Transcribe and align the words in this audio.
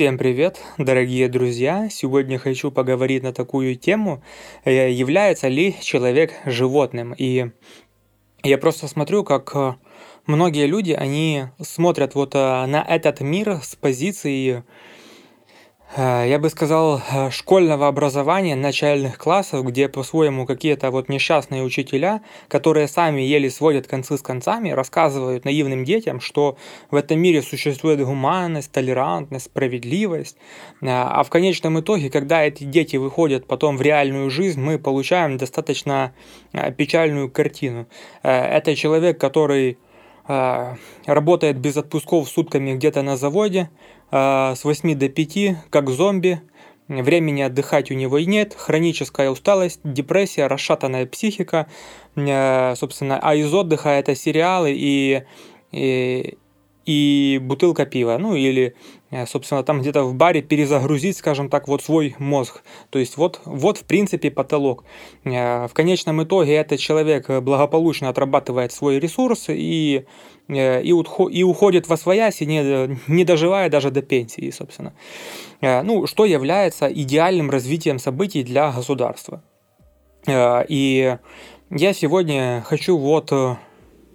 Всем 0.00 0.16
привет, 0.16 0.58
дорогие 0.78 1.28
друзья! 1.28 1.90
Сегодня 1.90 2.38
хочу 2.38 2.70
поговорить 2.70 3.22
на 3.22 3.34
такую 3.34 3.76
тему, 3.76 4.22
э, 4.64 4.90
является 4.90 5.48
ли 5.48 5.76
человек 5.82 6.32
животным. 6.46 7.14
И 7.18 7.50
я 8.42 8.56
просто 8.56 8.88
смотрю, 8.88 9.24
как 9.24 9.54
э, 9.54 9.74
многие 10.24 10.64
люди, 10.64 10.92
они 10.92 11.48
смотрят 11.60 12.14
вот 12.14 12.34
э, 12.34 12.38
на 12.38 12.82
этот 12.82 13.20
мир 13.20 13.60
с 13.62 13.76
позиции 13.76 14.64
я 15.96 16.38
бы 16.38 16.50
сказал, 16.50 17.00
э, 17.10 17.30
школьного 17.30 17.88
образования, 17.88 18.54
начальных 18.54 19.18
классов, 19.18 19.66
где 19.66 19.88
по-своему 19.88 20.46
какие-то 20.46 20.92
вот 20.92 21.08
несчастные 21.08 21.64
учителя, 21.64 22.22
которые 22.46 22.86
сами 22.86 23.22
еле 23.22 23.50
сводят 23.50 23.88
концы 23.88 24.16
с 24.16 24.22
концами, 24.22 24.70
рассказывают 24.70 25.44
наивным 25.44 25.84
детям, 25.84 26.20
что 26.20 26.56
в 26.92 26.94
этом 26.94 27.18
мире 27.18 27.42
существует 27.42 28.00
гуманность, 28.04 28.70
толерантность, 28.70 29.46
справедливость. 29.46 30.36
Э, 30.80 30.86
а 30.90 31.24
в 31.24 31.28
конечном 31.28 31.80
итоге, 31.80 32.08
когда 32.08 32.44
эти 32.44 32.62
дети 32.62 32.96
выходят 32.96 33.48
потом 33.48 33.76
в 33.76 33.82
реальную 33.82 34.30
жизнь, 34.30 34.60
мы 34.60 34.78
получаем 34.78 35.38
достаточно 35.38 36.12
печальную 36.76 37.30
картину. 37.30 37.86
Это 38.22 38.76
человек, 38.76 39.18
который 39.18 39.78
работает 40.26 41.58
без 41.58 41.76
отпусков 41.76 42.28
сутками 42.28 42.74
где-то 42.74 43.02
на 43.02 43.16
заводе, 43.16 43.70
с 44.10 44.64
8 44.64 44.94
до 44.94 45.08
5, 45.08 45.70
как 45.70 45.90
зомби, 45.90 46.40
времени 46.90 47.42
отдыхать 47.42 47.90
у 47.90 47.94
него 47.94 48.18
и 48.18 48.26
нет, 48.26 48.54
хроническая 48.56 49.30
усталость, 49.30 49.80
депрессия, 49.84 50.46
расшатанная 50.46 51.06
психика, 51.06 51.68
а, 52.16 52.74
собственно, 52.76 53.18
а 53.22 53.34
из 53.34 53.52
отдыха 53.54 53.90
это 53.90 54.14
сериалы 54.14 54.72
и, 54.74 55.22
и, 55.72 56.36
и 56.90 57.38
бутылка 57.38 57.86
пива, 57.86 58.18
ну 58.18 58.34
или, 58.34 58.74
э, 59.12 59.24
собственно, 59.26 59.62
там 59.62 59.80
где-то 59.80 60.02
в 60.02 60.14
баре 60.14 60.42
перезагрузить, 60.42 61.16
скажем 61.16 61.48
так, 61.48 61.68
вот 61.68 61.84
свой 61.84 62.16
мозг. 62.18 62.62
То 62.90 62.98
есть 62.98 63.16
вот, 63.16 63.40
вот 63.44 63.78
в 63.78 63.84
принципе 63.84 64.30
потолок. 64.30 64.82
Э, 65.24 65.68
в 65.68 65.72
конечном 65.72 66.20
итоге 66.24 66.54
этот 66.54 66.80
человек 66.80 67.28
благополучно 67.28 68.08
отрабатывает 68.08 68.72
свой 68.72 68.98
ресурс 68.98 69.50
и, 69.50 70.04
э, 70.48 70.82
и, 70.82 70.88
и 70.88 71.42
уходит 71.44 71.88
во 71.88 71.96
своясь, 71.96 72.40
не, 72.40 72.98
не 73.06 73.24
доживая 73.24 73.70
даже 73.70 73.92
до 73.92 74.02
пенсии, 74.02 74.50
собственно. 74.50 74.92
Ну, 75.60 76.06
что 76.06 76.24
является 76.24 76.92
идеальным 76.92 77.50
развитием 77.50 77.98
событий 77.98 78.42
для 78.42 78.72
государства. 78.72 79.42
И 80.26 81.18
я 81.70 81.92
сегодня 81.92 82.64
хочу 82.66 82.96
вот 82.96 83.30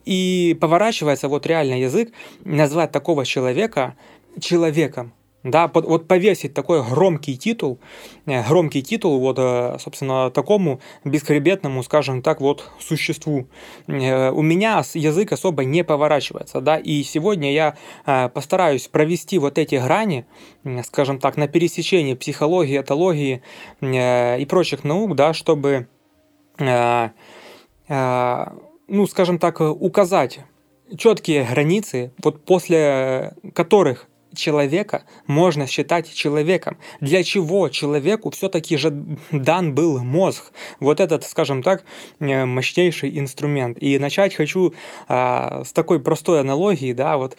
и 0.06 0.58
поворачивается 0.60 1.28
вот 1.28 1.46
реально 1.46 1.76
язык 1.82 2.12
назвать 2.44 2.92
такого 2.92 3.26
человека 3.26 3.96
человеком. 4.40 5.14
Да, 5.46 5.68
под, 5.68 5.86
вот 5.86 6.08
повесить 6.08 6.56
такой 6.56 6.84
громкий 6.84 7.38
титул, 7.38 7.78
э, 8.26 8.42
громкий 8.48 8.82
титул 8.82 9.20
вот, 9.20 9.38
э, 9.38 9.78
собственно, 9.80 10.32
такому 10.32 10.82
бесхребетному, 11.04 11.84
скажем 11.84 12.24
так, 12.24 12.42
вот 12.42 12.72
существу. 12.80 13.46
Э, 13.86 14.32
у 14.32 14.42
меня 14.42 14.82
язык 14.96 15.32
особо 15.34 15.64
не 15.64 15.84
поворачивается, 15.84 16.62
да, 16.62 16.78
и 16.78 17.04
сегодня 17.04 17.54
я 17.54 17.78
постараюсь 18.34 18.88
провести 18.88 19.38
вот 19.38 19.60
эти 19.60 19.76
грани, 19.76 20.26
скажем 20.84 21.20
так, 21.20 21.38
на 21.38 21.48
пересечении 21.48 22.16
психологии, 22.16 22.82
этологии 22.82 23.44
и 23.82 24.46
прочих 24.50 24.84
наук, 24.84 25.16
да, 25.16 25.34
чтобы 25.34 25.88
ну, 28.88 29.08
скажем 29.08 29.40
так, 29.40 29.60
указать 29.62 30.42
четкие 30.98 31.46
границы, 31.46 32.12
вот 32.24 32.44
после 32.46 33.36
которых 33.54 34.08
человека 34.38 35.04
можно 35.28 35.68
считать 35.68 36.14
человеком. 36.14 36.78
Для 37.02 37.24
чего 37.24 37.70
человеку 37.70 38.32
все-таки 38.32 38.78
же 38.78 38.92
дан 39.32 39.74
был 39.74 40.00
мозг? 40.04 40.52
Вот 40.80 41.00
этот, 41.00 41.24
скажем 41.24 41.64
так, 41.64 41.84
э, 42.20 42.46
мощнейший 42.46 43.18
инструмент. 43.20 43.78
И 43.82 44.00
начать 44.00 44.36
хочу 44.36 44.74
а, 45.08 45.64
с 45.64 45.74
такой 45.74 46.00
простой 46.00 46.40
аналогии, 46.40 46.94
да, 46.94 47.18
вот 47.18 47.38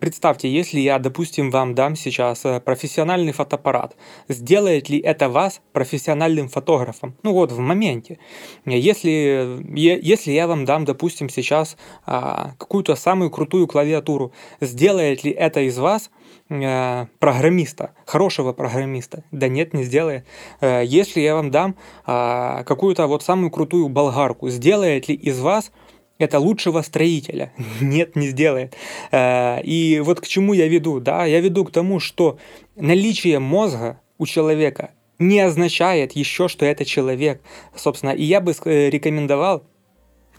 представьте, 0.00 0.48
если 0.48 0.80
я, 0.80 0.98
допустим, 0.98 1.50
вам 1.50 1.74
дам 1.74 1.96
сейчас 1.96 2.44
э, 2.44 2.60
профессиональный 2.60 3.32
фотоаппарат, 3.32 3.96
сделает 4.28 4.88
ли 4.88 4.98
это 4.98 5.28
вас 5.28 5.60
профессиональным 5.72 6.48
фотографом? 6.48 7.14
Ну 7.22 7.32
вот 7.32 7.52
в 7.52 7.58
моменте. 7.58 8.18
Если, 8.64 9.60
если 9.74 10.32
я 10.32 10.46
вам 10.46 10.64
дам, 10.64 10.84
допустим, 10.84 11.28
сейчас 11.28 11.76
а, 12.06 12.52
какую-то 12.58 12.96
самую 12.96 13.30
крутую 13.30 13.66
клавиатуру, 13.66 14.32
сделает 14.60 15.24
ли 15.24 15.30
это 15.30 15.60
из 15.60 15.78
вас 15.78 16.10
Э, 16.24 16.33
программиста, 16.48 17.92
хорошего 18.04 18.52
программиста. 18.52 19.24
Да 19.30 19.48
нет, 19.48 19.72
не 19.72 19.84
сделает. 19.84 20.26
Э, 20.60 20.82
если 20.84 21.20
я 21.20 21.34
вам 21.34 21.50
дам 21.50 21.76
а, 22.04 22.64
какую-то 22.64 23.06
вот 23.06 23.22
самую 23.22 23.50
крутую 23.50 23.88
болгарку, 23.88 24.50
сделает 24.50 25.08
ли 25.08 25.14
из 25.14 25.40
вас 25.40 25.72
это 26.18 26.38
лучшего 26.38 26.82
строителя? 26.82 27.52
Нет, 27.80 28.14
не 28.14 28.28
сделает. 28.28 28.74
Э, 29.10 29.62
и 29.62 30.00
вот 30.00 30.20
к 30.20 30.26
чему 30.26 30.52
я 30.52 30.68
веду? 30.68 31.00
Да, 31.00 31.24
я 31.24 31.40
веду 31.40 31.64
к 31.64 31.70
тому, 31.70 31.98
что 31.98 32.38
наличие 32.76 33.38
мозга 33.38 34.00
у 34.18 34.26
человека 34.26 34.90
не 35.18 35.40
означает 35.40 36.12
еще, 36.12 36.48
что 36.48 36.66
это 36.66 36.84
человек, 36.84 37.40
собственно. 37.74 38.10
И 38.10 38.22
я 38.22 38.40
бы 38.40 38.52
рекомендовал 38.52 39.64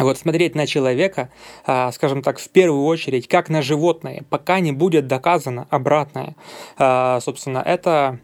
вот 0.04 0.18
смотреть 0.18 0.56
на 0.56 0.68
человека, 0.68 1.30
а, 1.66 1.92
скажем 1.92 2.22
так, 2.22 2.40
в 2.40 2.50
первую 2.50 2.86
очередь, 2.86 3.28
как 3.28 3.50
на 3.50 3.62
животное, 3.62 4.24
пока 4.30 4.60
не 4.60 4.72
будет 4.72 5.08
доказано 5.08 5.68
обратное. 5.70 6.36
А, 6.78 7.20
собственно, 7.22 7.60
это 7.66 8.20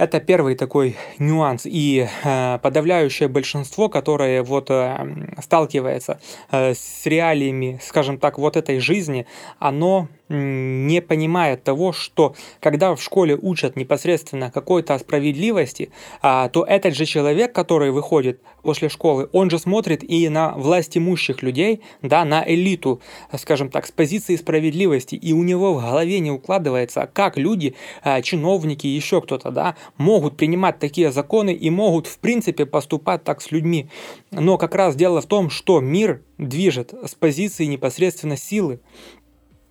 это 0.00 0.18
первый 0.18 0.54
такой 0.54 0.96
нюанс. 1.18 1.66
И 1.66 2.08
э, 2.24 2.58
подавляющее 2.62 3.28
большинство, 3.28 3.90
которое 3.90 4.42
вот 4.42 4.70
э, 4.70 5.34
сталкивается 5.42 6.20
э, 6.50 6.72
с 6.72 7.04
реалиями, 7.04 7.78
скажем 7.82 8.18
так, 8.18 8.38
вот 8.38 8.56
этой 8.56 8.80
жизни, 8.80 9.26
оно 9.58 10.08
не 10.30 11.02
понимает 11.02 11.64
того, 11.64 11.92
что 11.92 12.34
когда 12.60 12.94
в 12.94 13.02
школе 13.02 13.36
учат 13.36 13.76
непосредственно 13.76 14.50
какой-то 14.50 14.96
справедливости, 14.98 15.90
а, 16.22 16.48
то 16.48 16.64
этот 16.64 16.94
же 16.94 17.04
человек, 17.04 17.52
который 17.52 17.90
выходит 17.90 18.40
после 18.62 18.88
школы, 18.88 19.28
он 19.32 19.50
же 19.50 19.58
смотрит 19.58 20.04
и 20.04 20.28
на 20.28 20.52
власть 20.52 20.96
имущих 20.96 21.42
людей, 21.42 21.82
да, 22.02 22.24
на 22.24 22.44
элиту, 22.46 23.00
скажем 23.36 23.70
так, 23.70 23.86
с 23.86 23.90
позиции 23.90 24.36
справедливости, 24.36 25.16
и 25.16 25.32
у 25.32 25.42
него 25.42 25.74
в 25.74 25.82
голове 25.82 26.20
не 26.20 26.30
укладывается, 26.30 27.10
как 27.12 27.36
люди, 27.36 27.74
а, 28.04 28.22
чиновники, 28.22 28.86
еще 28.86 29.20
кто-то, 29.20 29.50
да, 29.50 29.74
могут 29.96 30.36
принимать 30.36 30.78
такие 30.78 31.12
законы 31.12 31.52
и 31.52 31.70
могут, 31.70 32.06
в 32.06 32.18
принципе, 32.18 32.66
поступать 32.66 33.24
так 33.24 33.40
с 33.42 33.50
людьми. 33.50 33.88
Но 34.30 34.58
как 34.58 34.74
раз 34.74 34.96
дело 34.96 35.20
в 35.20 35.26
том, 35.26 35.50
что 35.50 35.80
мир 35.80 36.22
движет 36.38 36.94
с 37.06 37.14
позиции 37.14 37.64
непосредственно 37.64 38.36
силы. 38.36 38.80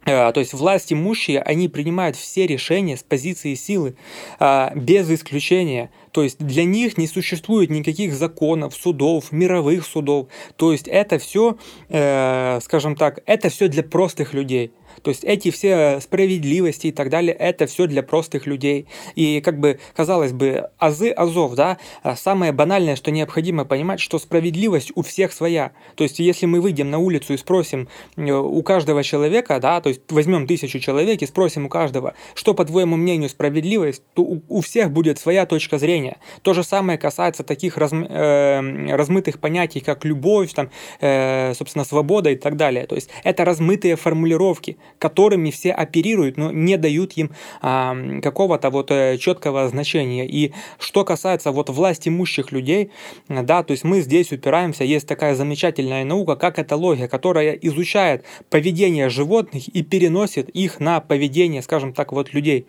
Э, 0.06 0.32
то 0.32 0.40
есть 0.40 0.54
власть 0.54 0.94
имущие, 0.94 1.42
они 1.42 1.68
принимают 1.68 2.16
все 2.16 2.48
решения 2.48 2.98
с 2.98 3.04
позиции 3.04 3.54
силы, 3.54 3.96
а, 4.40 4.72
без 4.76 5.10
исключения. 5.10 5.92
То 6.12 6.24
есть 6.24 6.40
для 6.40 6.64
них 6.64 6.98
не 6.98 7.08
существует 7.08 7.70
никаких 7.70 8.14
законов, 8.14 8.74
судов, 8.74 9.32
мировых 9.32 9.86
судов. 9.86 10.28
То 10.56 10.72
есть 10.72 10.88
это 10.88 11.20
все, 11.20 11.58
э, 11.90 12.60
скажем 12.62 12.96
так, 12.96 13.22
это 13.26 13.50
все 13.50 13.68
для 13.68 13.84
простых 13.84 14.34
людей. 14.34 14.72
То 15.02 15.10
есть 15.10 15.24
эти 15.24 15.52
все 15.52 16.00
справедливости 16.02 16.88
и 16.88 16.92
так 16.92 17.10
далее, 17.10 17.34
это 17.34 17.68
все 17.68 17.88
для 17.88 18.04
простых 18.04 18.46
людей. 18.46 18.88
И 19.16 19.42
как 19.42 19.60
бы, 19.60 19.80
казалось 19.96 20.34
бы, 20.34 20.70
азы 20.78 21.10
азов, 21.10 21.56
да, 21.56 21.78
а 22.04 22.16
самое 22.16 22.52
банальное, 22.52 22.96
что 22.96 23.12
необходимо 23.12 23.66
понимать, 23.66 24.00
что 24.00 24.20
справедливость 24.20 24.92
у 24.96 25.02
всех 25.02 25.34
своя. 25.34 25.72
То 25.96 26.04
есть 26.04 26.20
если 26.20 26.46
мы 26.46 26.62
выйдем 26.62 26.90
на 26.90 27.00
улицу 27.00 27.34
и 27.34 27.38
спросим 27.38 27.88
э, 28.16 28.32
у 28.32 28.62
каждого 28.64 29.04
человека, 29.04 29.60
да, 29.60 29.82
то 29.82 29.90
есть 29.90 30.02
возьмем 30.10 30.48
тысячу 30.48 30.80
человек 30.80 31.22
и 31.22 31.26
спросим 31.26 31.66
у 31.66 31.70
каждого, 31.70 32.14
что 32.34 32.54
по 32.54 32.66
твоему 32.66 32.96
мнению 32.96 33.30
справедливость, 33.30 34.04
то 34.14 34.24
у, 34.48 34.62
всех 34.62 34.92
будет 34.92 35.20
своя 35.20 35.46
точка 35.46 35.78
зрения. 35.78 36.18
То 36.42 36.54
же 36.54 36.64
самое 36.64 36.98
касается 36.98 37.44
таких 37.44 37.78
раз, 37.78 37.92
э, 37.94 38.96
размытых 38.96 39.40
понятий, 39.40 39.80
как 39.80 40.06
любовь, 40.06 40.54
там, 40.54 40.70
э, 41.02 41.54
собственно, 41.54 41.86
свобода 41.86 42.30
и 42.30 42.36
так 42.36 42.56
далее. 42.58 42.86
То 42.88 42.96
есть 42.96 43.10
это 43.24 43.46
размытые 43.46 43.96
формулировки 43.96 44.78
которыми 44.98 45.52
все 45.52 45.72
оперируют, 45.72 46.38
но 46.38 46.52
не 46.52 46.78
дают 46.78 47.14
им 47.14 47.32
а, 47.62 47.96
какого-то 48.22 48.70
вот 48.70 48.92
э, 48.92 49.18
четкого 49.18 49.68
значения. 49.68 50.28
И 50.28 50.54
что 50.80 51.06
касается 51.06 51.52
вот 51.52 51.70
власть 51.70 52.08
имущих 52.08 52.52
людей, 52.52 52.92
да, 53.28 53.64
то 53.64 53.72
есть 53.72 53.84
мы 53.84 54.02
здесь 54.02 54.32
упираемся, 54.32 54.84
есть 54.84 55.08
такая 55.08 55.36
замечательная 55.36 56.04
наука, 56.04 56.36
как 56.36 56.60
этология, 56.60 57.08
которая 57.08 57.54
изучает 57.54 58.24
поведение 58.50 59.10
животных 59.10 59.68
и 59.68 59.84
переносит 59.84 60.50
их 60.50 60.80
на 60.80 61.00
поведение, 61.00 61.62
скажем 61.62 61.94
так, 61.94 62.12
вот 62.12 62.34
людей. 62.34 62.66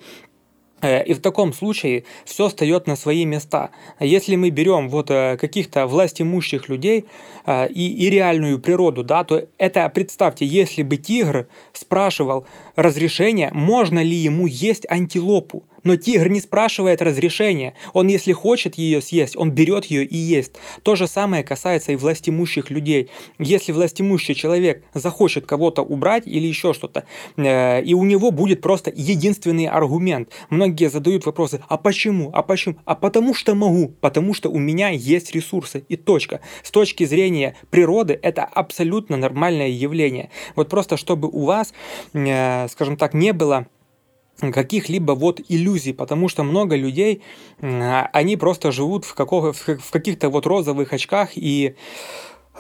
Э, 0.82 1.04
и 1.04 1.14
в 1.14 1.20
таком 1.20 1.52
случае 1.52 2.04
все 2.24 2.48
встает 2.48 2.86
на 2.86 2.96
свои 2.96 3.24
места. 3.24 3.70
Если 3.98 4.36
мы 4.36 4.50
берем 4.50 4.88
вот 4.88 5.10
э, 5.10 5.36
каких-то 5.36 5.86
властимущих 5.86 6.68
людей 6.68 7.04
э, 7.46 7.68
и, 7.68 8.06
и 8.06 8.10
реальную 8.10 8.58
природу, 8.58 9.04
да, 9.04 9.24
то 9.24 9.46
это, 9.58 9.88
представьте, 9.88 10.46
если 10.46 10.82
бы 10.82 10.96
тигр 10.96 11.48
спрашивал 11.72 12.46
разрешение, 12.76 13.50
можно 13.52 14.02
ли 14.02 14.16
ему 14.16 14.46
есть 14.46 14.86
антилопу, 14.88 15.64
но 15.84 15.96
тигр 15.96 16.28
не 16.28 16.40
спрашивает 16.40 17.02
разрешения. 17.02 17.74
Он, 17.92 18.08
если 18.08 18.32
хочет 18.32 18.76
ее 18.76 19.00
съесть, 19.00 19.36
он 19.36 19.50
берет 19.50 19.86
ее 19.86 20.04
и 20.04 20.16
ест. 20.16 20.58
То 20.82 20.96
же 20.96 21.06
самое 21.06 21.42
касается 21.42 21.92
и 21.92 21.96
властимущих 21.96 22.70
людей. 22.70 23.10
Если 23.38 23.72
властимущий 23.72 24.34
человек 24.34 24.84
захочет 24.94 25.46
кого-то 25.46 25.82
убрать 25.82 26.26
или 26.26 26.46
еще 26.46 26.72
что-то, 26.72 27.04
э, 27.36 27.82
и 27.82 27.94
у 27.94 28.04
него 28.04 28.30
будет 28.30 28.60
просто 28.60 28.92
единственный 28.94 29.66
аргумент. 29.66 30.30
Многие 30.50 30.90
задают 30.90 31.26
вопросы, 31.26 31.62
а 31.68 31.76
почему, 31.76 32.30
а 32.32 32.42
почему? 32.42 32.76
А 32.84 32.94
потому 32.94 33.34
что 33.34 33.54
могу, 33.54 33.88
потому 34.00 34.34
что 34.34 34.50
у 34.50 34.58
меня 34.58 34.90
есть 34.90 35.34
ресурсы 35.34 35.84
и 35.88 35.96
точка. 35.96 36.40
С 36.62 36.70
точки 36.70 37.04
зрения 37.04 37.56
природы 37.70 38.18
это 38.22 38.44
абсолютно 38.44 39.16
нормальное 39.16 39.68
явление. 39.68 40.30
Вот 40.56 40.68
просто 40.68 40.96
чтобы 40.96 41.28
у 41.28 41.44
вас, 41.44 41.72
э, 42.12 42.68
скажем 42.68 42.96
так, 42.96 43.14
не 43.14 43.32
было 43.32 43.66
каких-либо 44.40 45.12
вот 45.12 45.40
иллюзий, 45.48 45.92
потому 45.92 46.28
что 46.28 46.42
много 46.42 46.76
людей, 46.76 47.22
они 47.60 48.36
просто 48.36 48.72
живут 48.72 49.04
в, 49.04 49.14
какого, 49.14 49.52
в 49.52 49.90
каких-то 49.90 50.28
вот 50.28 50.46
розовых 50.46 50.92
очках 50.92 51.30
и 51.36 51.74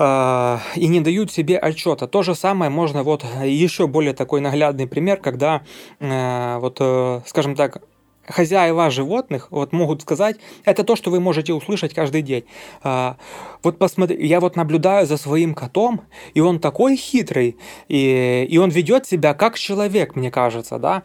а, 0.02 0.60
и 0.76 0.86
не 0.86 1.00
дают 1.00 1.30
себе 1.30 1.58
отчета. 1.58 2.06
То 2.06 2.22
же 2.22 2.34
самое 2.34 2.70
можно 2.70 3.02
вот 3.02 3.24
еще 3.44 3.86
более 3.86 4.14
такой 4.14 4.40
наглядный 4.40 4.86
пример, 4.86 5.18
когда 5.18 5.62
э, 5.98 6.58
вот, 6.58 6.78
э, 6.80 7.20
скажем 7.26 7.54
так, 7.54 7.82
хозяева 8.26 8.90
животных 8.90 9.48
вот 9.50 9.72
могут 9.72 10.02
сказать, 10.02 10.36
это 10.64 10.84
то, 10.84 10.96
что 10.96 11.10
вы 11.10 11.20
можете 11.20 11.52
услышать 11.52 11.94
каждый 11.94 12.22
день. 12.22 12.44
А, 12.82 13.16
вот 13.62 13.78
посмотри, 13.78 14.26
я 14.26 14.40
вот 14.40 14.56
наблюдаю 14.56 15.06
за 15.06 15.16
своим 15.16 15.54
котом, 15.54 16.02
и 16.34 16.40
он 16.40 16.60
такой 16.60 16.96
хитрый, 16.96 17.56
и, 17.88 18.46
и 18.48 18.58
он 18.58 18.70
ведет 18.70 19.06
себя 19.06 19.34
как 19.34 19.58
человек, 19.58 20.16
мне 20.16 20.30
кажется, 20.30 20.78
да. 20.78 21.02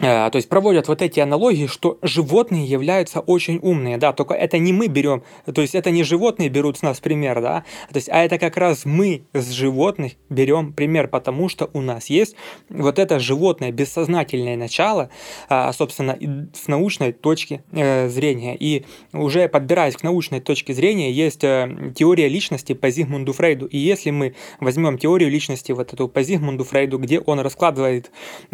Э, 0.00 0.30
то 0.30 0.36
есть 0.36 0.48
проводят 0.48 0.88
вот 0.88 1.02
эти 1.02 1.20
аналогии, 1.20 1.66
что 1.66 1.98
животные 2.02 2.64
являются 2.64 3.20
очень 3.20 3.58
умные, 3.62 3.98
да, 3.98 4.12
только 4.12 4.34
это 4.34 4.58
не 4.58 4.72
мы 4.72 4.86
берем, 4.86 5.22
то 5.52 5.60
есть 5.60 5.74
это 5.74 5.90
не 5.90 6.04
животные 6.04 6.48
берут 6.48 6.78
с 6.78 6.82
нас 6.82 7.00
пример, 7.00 7.40
да, 7.42 7.64
то 7.90 7.96
есть, 7.96 8.08
а 8.08 8.24
это 8.24 8.38
как 8.38 8.56
раз 8.56 8.84
мы 8.84 9.22
с 9.32 9.50
животных 9.50 10.12
берем 10.30 10.72
пример, 10.72 11.08
потому 11.08 11.48
что 11.48 11.70
у 11.74 11.80
нас 11.80 12.06
есть 12.06 12.34
вот 12.68 12.98
это 12.98 13.18
животное 13.18 13.72
бессознательное 13.72 14.56
начало, 14.56 15.10
а, 15.48 15.72
собственно, 15.72 16.18
с 16.54 16.68
научной 16.68 17.12
точки 17.12 17.62
э, 17.72 18.08
зрения. 18.08 18.56
И 18.58 18.84
уже 19.12 19.48
подбираясь 19.48 19.96
к 19.96 20.02
научной 20.02 20.40
точке 20.40 20.72
зрения, 20.72 21.12
есть 21.12 21.44
э, 21.44 21.92
теория 21.94 22.28
личности 22.28 22.72
по 22.72 22.90
Зигмунду 22.90 23.32
Фрейду. 23.32 23.66
И 23.66 23.78
если 23.78 24.10
мы 24.10 24.34
возьмем 24.60 24.98
теорию 24.98 25.30
личности 25.30 25.72
вот 25.72 25.92
эту 25.92 26.08
по 26.08 26.22
Зигмунду 26.22 26.64
Фрейду, 26.64 26.98
где 26.98 27.20
он 27.20 27.40
раскладывает, 27.40 28.10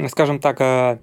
скажем 0.08 0.40
так, 0.40 1.00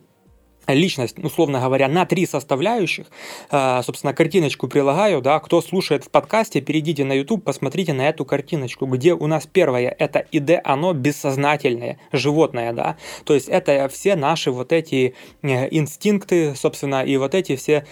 личность, 0.68 1.18
условно 1.20 1.60
говоря, 1.60 1.88
на 1.88 2.06
три 2.06 2.26
составляющих. 2.26 3.08
А, 3.50 3.82
собственно, 3.84 4.14
картиночку 4.14 4.68
прилагаю, 4.68 5.22
да, 5.22 5.40
кто 5.40 5.62
слушает 5.62 6.04
в 6.04 6.10
подкасте, 6.10 6.62
перейдите 6.62 7.04
на 7.04 7.14
YouTube, 7.14 7.44
посмотрите 7.44 7.94
на 7.94 8.08
эту 8.08 8.26
картиночку, 8.26 8.86
где 8.86 9.14
у 9.14 9.28
нас 9.28 9.48
первое, 9.52 9.96
это 9.98 10.26
ИД, 10.32 10.62
оно 10.64 10.94
бессознательное, 10.94 12.00
животное, 12.12 12.74
да, 12.74 12.98
то 13.26 13.34
есть 13.34 13.50
это 13.50 13.90
все 13.90 14.16
наши 14.16 14.52
вот 14.52 14.72
эти 14.72 15.16
э, 15.42 15.68
инстинкты, 15.72 16.56
собственно, 16.56 17.04
и 17.04 17.18
вот 17.18 17.36
эти 17.36 17.56
все 17.56 17.86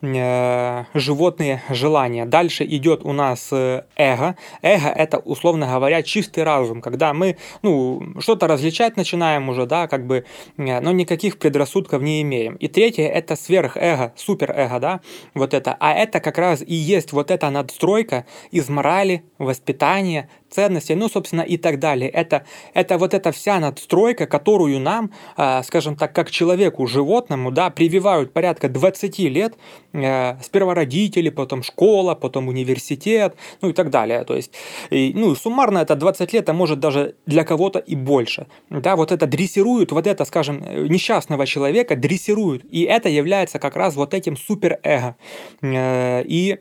животные 0.00 1.62
желания. 1.70 2.24
Дальше 2.24 2.64
идет 2.64 3.04
у 3.04 3.12
нас 3.12 3.48
э, 3.52 3.84
эго. 3.96 4.36
Эго 4.62 4.88
это, 4.88 5.18
условно 5.18 5.66
говоря, 5.66 6.02
чистый 6.02 6.44
разум, 6.44 6.80
когда 6.80 7.12
мы 7.12 7.36
ну, 7.62 8.14
что-то 8.20 8.46
различать 8.46 8.96
начинаем 8.96 9.48
уже, 9.48 9.66
да, 9.66 9.88
как 9.88 10.06
бы, 10.06 10.24
э, 10.56 10.80
но 10.80 10.92
никаких 10.92 11.38
предрассудков 11.38 12.00
не 12.02 12.22
имеем. 12.22 12.54
И 12.56 12.68
третье 12.68 13.08
это 13.08 13.34
сверхэго, 13.34 14.12
суперэго, 14.16 14.78
да, 14.78 15.00
вот 15.34 15.52
это. 15.52 15.76
А 15.80 15.92
это 15.92 16.20
как 16.20 16.38
раз 16.38 16.62
и 16.62 16.74
есть 16.74 17.12
вот 17.12 17.30
эта 17.30 17.50
надстройка 17.50 18.24
из 18.52 18.68
морали, 18.68 19.24
воспитания, 19.38 20.28
ценностей, 20.50 20.94
ну, 20.94 21.08
собственно, 21.08 21.42
и 21.42 21.56
так 21.56 21.78
далее. 21.78 22.10
Это, 22.10 22.44
это 22.74 22.98
вот 22.98 23.14
эта 23.14 23.32
вся 23.32 23.58
надстройка, 23.60 24.26
которую 24.26 24.80
нам, 24.80 25.10
э, 25.36 25.62
скажем 25.62 25.96
так, 25.96 26.12
как 26.14 26.30
человеку, 26.30 26.86
животному, 26.86 27.50
да, 27.50 27.70
прививают 27.70 28.32
порядка 28.32 28.68
20 28.68 29.28
лет, 29.28 29.54
э, 29.92 30.40
сперва 30.42 30.74
родители, 30.74 31.30
потом 31.30 31.62
школа, 31.62 32.14
потом 32.14 32.48
университет, 32.48 33.36
ну 33.60 33.70
и 33.70 33.72
так 33.72 33.90
далее. 33.90 34.24
То 34.24 34.36
есть, 34.36 34.52
и, 34.90 35.12
ну, 35.14 35.34
суммарно 35.34 35.78
это 35.78 35.94
20 35.94 36.32
лет, 36.32 36.48
а 36.48 36.52
может 36.52 36.80
даже 36.80 37.14
для 37.26 37.44
кого-то 37.44 37.78
и 37.78 37.94
больше. 37.94 38.46
Да, 38.70 38.96
вот 38.96 39.12
это 39.12 39.26
дрессируют, 39.26 39.92
вот 39.92 40.06
это, 40.06 40.24
скажем, 40.24 40.62
несчастного 40.88 41.46
человека 41.46 41.96
дрессируют, 41.96 42.64
и 42.70 42.82
это 42.82 43.08
является 43.08 43.58
как 43.58 43.76
раз 43.76 43.96
вот 43.96 44.14
этим 44.14 44.36
суперэго. 44.36 45.16
Э, 45.62 46.22
и 46.24 46.58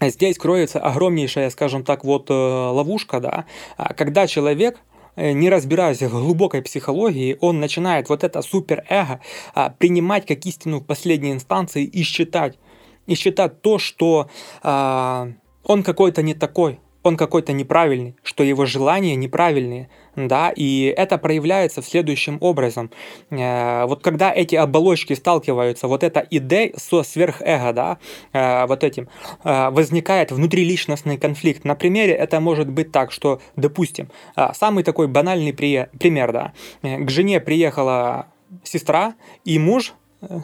Здесь 0.00 0.36
кроется 0.36 0.78
огромнейшая, 0.78 1.50
скажем 1.50 1.82
так, 1.82 2.04
вот 2.04 2.30
э, 2.30 2.34
ловушка, 2.34 3.20
да, 3.20 3.46
а 3.78 3.94
когда 3.94 4.26
человек 4.26 4.78
э, 5.16 5.32
не 5.32 5.48
разбираясь 5.48 6.02
в 6.02 6.10
глубокой 6.10 6.60
психологии, 6.60 7.38
он 7.40 7.60
начинает 7.60 8.10
вот 8.10 8.22
это 8.22 8.42
суперэго 8.42 9.20
а, 9.54 9.70
принимать 9.70 10.26
как 10.26 10.44
истину 10.44 10.80
в 10.80 10.84
последней 10.84 11.32
инстанции 11.32 11.84
и 11.84 12.02
считать, 12.02 12.58
и 13.06 13.14
считать 13.14 13.62
то, 13.62 13.78
что 13.78 14.28
а, 14.62 15.28
он 15.64 15.82
какой-то 15.82 16.22
не 16.22 16.34
такой, 16.34 16.78
он 17.02 17.16
какой-то 17.16 17.54
неправильный, 17.54 18.16
что 18.22 18.44
его 18.44 18.66
желания 18.66 19.16
неправильные, 19.16 19.88
да, 20.16 20.50
и 20.50 20.92
это 20.96 21.18
проявляется 21.18 21.82
в 21.82 21.86
следующем 21.86 22.38
образом. 22.40 22.90
Э, 23.30 23.84
вот 23.86 24.02
когда 24.02 24.32
эти 24.32 24.54
оболочки 24.54 25.12
сталкиваются, 25.12 25.88
вот 25.88 26.02
эта 26.02 26.26
идея 26.30 26.72
со 26.76 27.02
сверхэго, 27.02 27.72
да, 27.72 27.98
э, 28.32 28.66
вот 28.66 28.82
этим, 28.82 29.08
э, 29.44 29.70
возникает 29.70 30.32
внутриличностный 30.32 31.18
конфликт. 31.18 31.64
На 31.64 31.74
примере 31.74 32.14
это 32.14 32.40
может 32.40 32.70
быть 32.70 32.90
так, 32.92 33.12
что, 33.12 33.40
допустим, 33.56 34.08
самый 34.54 34.84
такой 34.84 35.06
банальный 35.06 35.52
пример, 35.52 36.32
да, 36.32 36.52
к 36.82 37.10
жене 37.10 37.40
приехала 37.40 38.26
сестра, 38.64 39.14
и 39.44 39.58
муж 39.58 39.94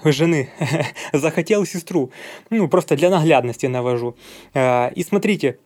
жены 0.05 0.51
захотел 1.13 1.65
сестру. 1.65 2.11
Ну, 2.51 2.69
просто 2.69 2.97
для 2.97 3.11
наглядности 3.11 3.67
навожу. 3.67 4.17
И 4.55 5.05
смотрите, 5.07 5.59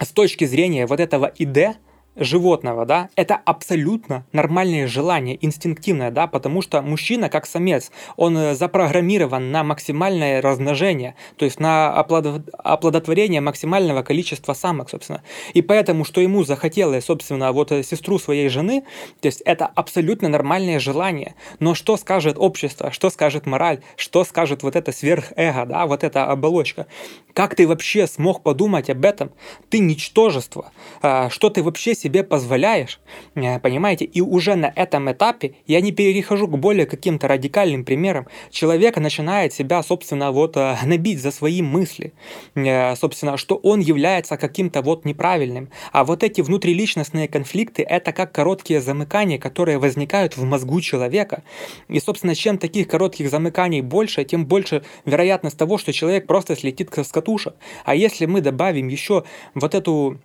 с 0.00 0.08
точки 0.08 0.44
зрения 0.44 0.86
вот 0.86 1.00
этого 1.00 1.26
ИД, 1.26 1.76
животного, 2.16 2.86
да, 2.86 3.08
это 3.16 3.34
абсолютно 3.34 4.24
нормальное 4.32 4.86
желание, 4.86 5.38
инстинктивное, 5.44 6.10
да, 6.10 6.26
потому 6.26 6.62
что 6.62 6.80
мужчина 6.82 7.28
как 7.28 7.46
самец, 7.46 7.90
он 8.16 8.36
э, 8.36 8.54
запрограммирован 8.54 9.50
на 9.50 9.64
максимальное 9.64 10.40
размножение, 10.40 11.16
то 11.36 11.44
есть 11.44 11.58
на 11.58 11.92
оплодотворение 11.92 13.40
максимального 13.40 14.02
количества 14.02 14.52
самок, 14.54 14.90
собственно. 14.90 15.22
И 15.54 15.62
поэтому, 15.62 16.04
что 16.04 16.20
ему 16.20 16.44
захотелось, 16.44 17.06
собственно, 17.06 17.52
вот 17.52 17.72
э, 17.72 17.82
сестру 17.82 18.18
своей 18.18 18.48
жены, 18.48 18.84
то 19.20 19.26
есть 19.26 19.40
это 19.42 19.66
абсолютно 19.66 20.28
нормальное 20.28 20.78
желание. 20.78 21.34
Но 21.58 21.74
что 21.74 21.96
скажет 21.96 22.36
общество, 22.38 22.92
что 22.92 23.10
скажет 23.10 23.46
мораль, 23.46 23.80
что 23.96 24.24
скажет 24.24 24.62
вот 24.62 24.76
это 24.76 24.92
сверхэго, 24.92 25.66
да, 25.66 25.86
вот 25.86 26.04
эта 26.04 26.26
оболочка? 26.26 26.86
Как 27.32 27.56
ты 27.56 27.66
вообще 27.66 28.06
смог 28.06 28.42
подумать 28.42 28.88
об 28.90 29.04
этом? 29.04 29.32
Ты 29.68 29.80
ничтожество. 29.80 30.70
А, 31.02 31.28
что 31.30 31.50
ты 31.50 31.62
вообще 31.62 31.94
себе 32.04 32.22
позволяешь, 32.22 33.00
э, 33.34 33.58
понимаете? 33.60 34.04
И 34.04 34.20
уже 34.20 34.56
на 34.56 34.70
этом 34.76 35.10
этапе 35.10 35.54
я 35.66 35.80
не 35.80 35.92
перехожу 35.92 36.46
к 36.48 36.58
более 36.58 36.86
каким-то 36.86 37.28
радикальным 37.28 37.84
примерам. 37.84 38.26
Человек 38.50 38.98
начинает 38.98 39.52
себя, 39.54 39.82
собственно, 39.82 40.32
вот 40.32 40.56
э, 40.56 40.76
гнобить 40.84 41.20
за 41.20 41.30
свои 41.30 41.62
мысли, 41.62 42.12
э, 42.54 42.96
собственно, 42.96 43.36
что 43.36 43.56
он 43.56 43.80
является 43.80 44.36
каким-то 44.36 44.82
вот 44.82 45.06
неправильным. 45.06 45.70
А 45.92 46.04
вот 46.04 46.22
эти 46.22 46.42
внутриличностные 46.42 47.26
конфликты– 47.28 47.82
это 47.88 48.12
как 48.12 48.32
короткие 48.32 48.80
замыкания, 48.80 49.38
которые 49.38 49.78
возникают 49.78 50.36
в 50.36 50.44
мозгу 50.44 50.80
человека. 50.80 51.42
И, 51.88 52.00
собственно, 52.00 52.34
чем 52.34 52.58
таких 52.58 52.88
коротких 52.88 53.30
замыканий 53.30 53.80
больше, 53.80 54.24
тем 54.24 54.44
больше 54.44 54.82
вероятность 55.06 55.56
того, 55.56 55.78
что 55.78 55.92
человек 55.92 56.26
просто 56.26 56.54
слетит 56.54 56.90
с 56.94 57.08
катушек. 57.08 57.54
А 57.84 57.94
если 57.94 58.26
мы 58.26 58.42
добавим 58.42 58.88
еще 58.88 59.24
вот 59.54 59.74
эту 59.74 60.18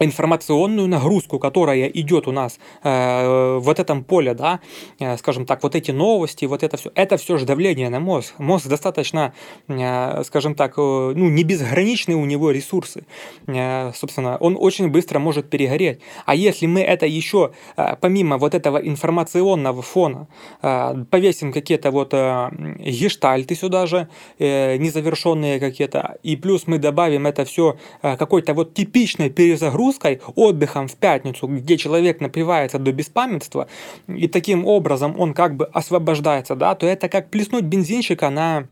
информационную 0.00 0.88
нагрузку, 0.88 1.38
которая 1.38 1.86
идет 1.88 2.26
у 2.26 2.32
нас 2.32 2.58
э, 2.82 3.58
вот 3.60 3.78
этом 3.78 4.02
поле, 4.02 4.34
да, 4.34 4.60
э, 4.98 5.16
скажем 5.18 5.46
так, 5.46 5.62
вот 5.62 5.74
эти 5.74 5.90
новости, 5.90 6.46
вот 6.46 6.62
это 6.62 6.76
все, 6.76 6.90
это 6.94 7.16
все 7.18 7.36
же 7.36 7.44
давление 7.44 7.90
на 7.90 8.00
мозг. 8.00 8.34
Мозг 8.38 8.66
достаточно, 8.66 9.34
э, 9.68 10.22
скажем 10.24 10.54
так, 10.54 10.74
э, 10.78 10.80
ну, 10.80 11.28
не 11.28 11.44
безграничные 11.44 12.16
у 12.16 12.24
него 12.24 12.50
ресурсы. 12.50 13.04
Э, 13.46 13.92
собственно, 13.94 14.38
он 14.38 14.56
очень 14.58 14.88
быстро 14.88 15.18
может 15.18 15.50
перегореть. 15.50 16.00
А 16.24 16.34
если 16.34 16.66
мы 16.66 16.80
это 16.80 17.06
еще, 17.06 17.52
э, 17.76 17.96
помимо 18.00 18.38
вот 18.38 18.54
этого 18.54 18.78
информационного 18.78 19.82
фона, 19.82 20.28
э, 20.62 21.04
повесим 21.10 21.52
какие-то 21.52 21.90
вот 21.90 22.14
э, 22.14 22.48
гештальты 22.78 23.54
сюда 23.54 23.86
же, 23.86 24.08
э, 24.38 24.76
незавершенные 24.78 25.60
какие-то, 25.60 26.16
и 26.22 26.36
плюс 26.36 26.66
мы 26.66 26.78
добавим 26.78 27.26
это 27.26 27.44
все 27.44 27.76
э, 28.02 28.16
какой-то 28.16 28.54
вот 28.54 28.72
типичной 28.74 29.28
перезагрузкой, 29.28 29.89
разгрузкой, 29.90 30.20
отдыхом 30.36 30.88
в 30.88 30.96
пятницу, 30.96 31.46
где 31.46 31.76
человек 31.76 32.20
напивается 32.20 32.78
до 32.78 32.92
беспамятства, 32.92 33.66
и 34.08 34.28
таким 34.28 34.66
образом 34.66 35.18
он 35.18 35.34
как 35.34 35.56
бы 35.56 35.66
освобождается, 35.72 36.54
да, 36.54 36.74
то 36.74 36.86
это 36.86 37.08
как 37.08 37.30
плеснуть 37.30 37.64
бензинчика 37.64 38.30
на 38.30 38.68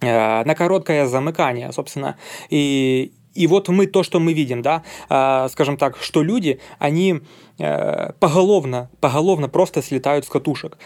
э, 0.00 0.44
на 0.44 0.54
короткое 0.54 1.06
замыкание, 1.06 1.72
собственно. 1.72 2.16
И, 2.50 3.12
и 3.34 3.46
вот 3.46 3.68
мы 3.68 3.86
то, 3.86 4.02
что 4.02 4.20
мы 4.20 4.34
видим, 4.34 4.62
да, 4.62 4.82
э, 5.08 5.48
скажем 5.50 5.76
так, 5.76 5.96
что 5.96 6.22
люди, 6.22 6.58
они 6.78 7.20
э, 7.58 8.12
поголовно, 8.18 8.88
поголовно 9.00 9.48
просто 9.48 9.82
слетают 9.82 10.24
с 10.24 10.28
катушек, 10.28 10.78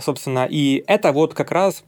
собственно. 0.00 0.46
И 0.50 0.84
это 0.86 1.12
вот 1.12 1.34
как 1.34 1.52
раз 1.52 1.84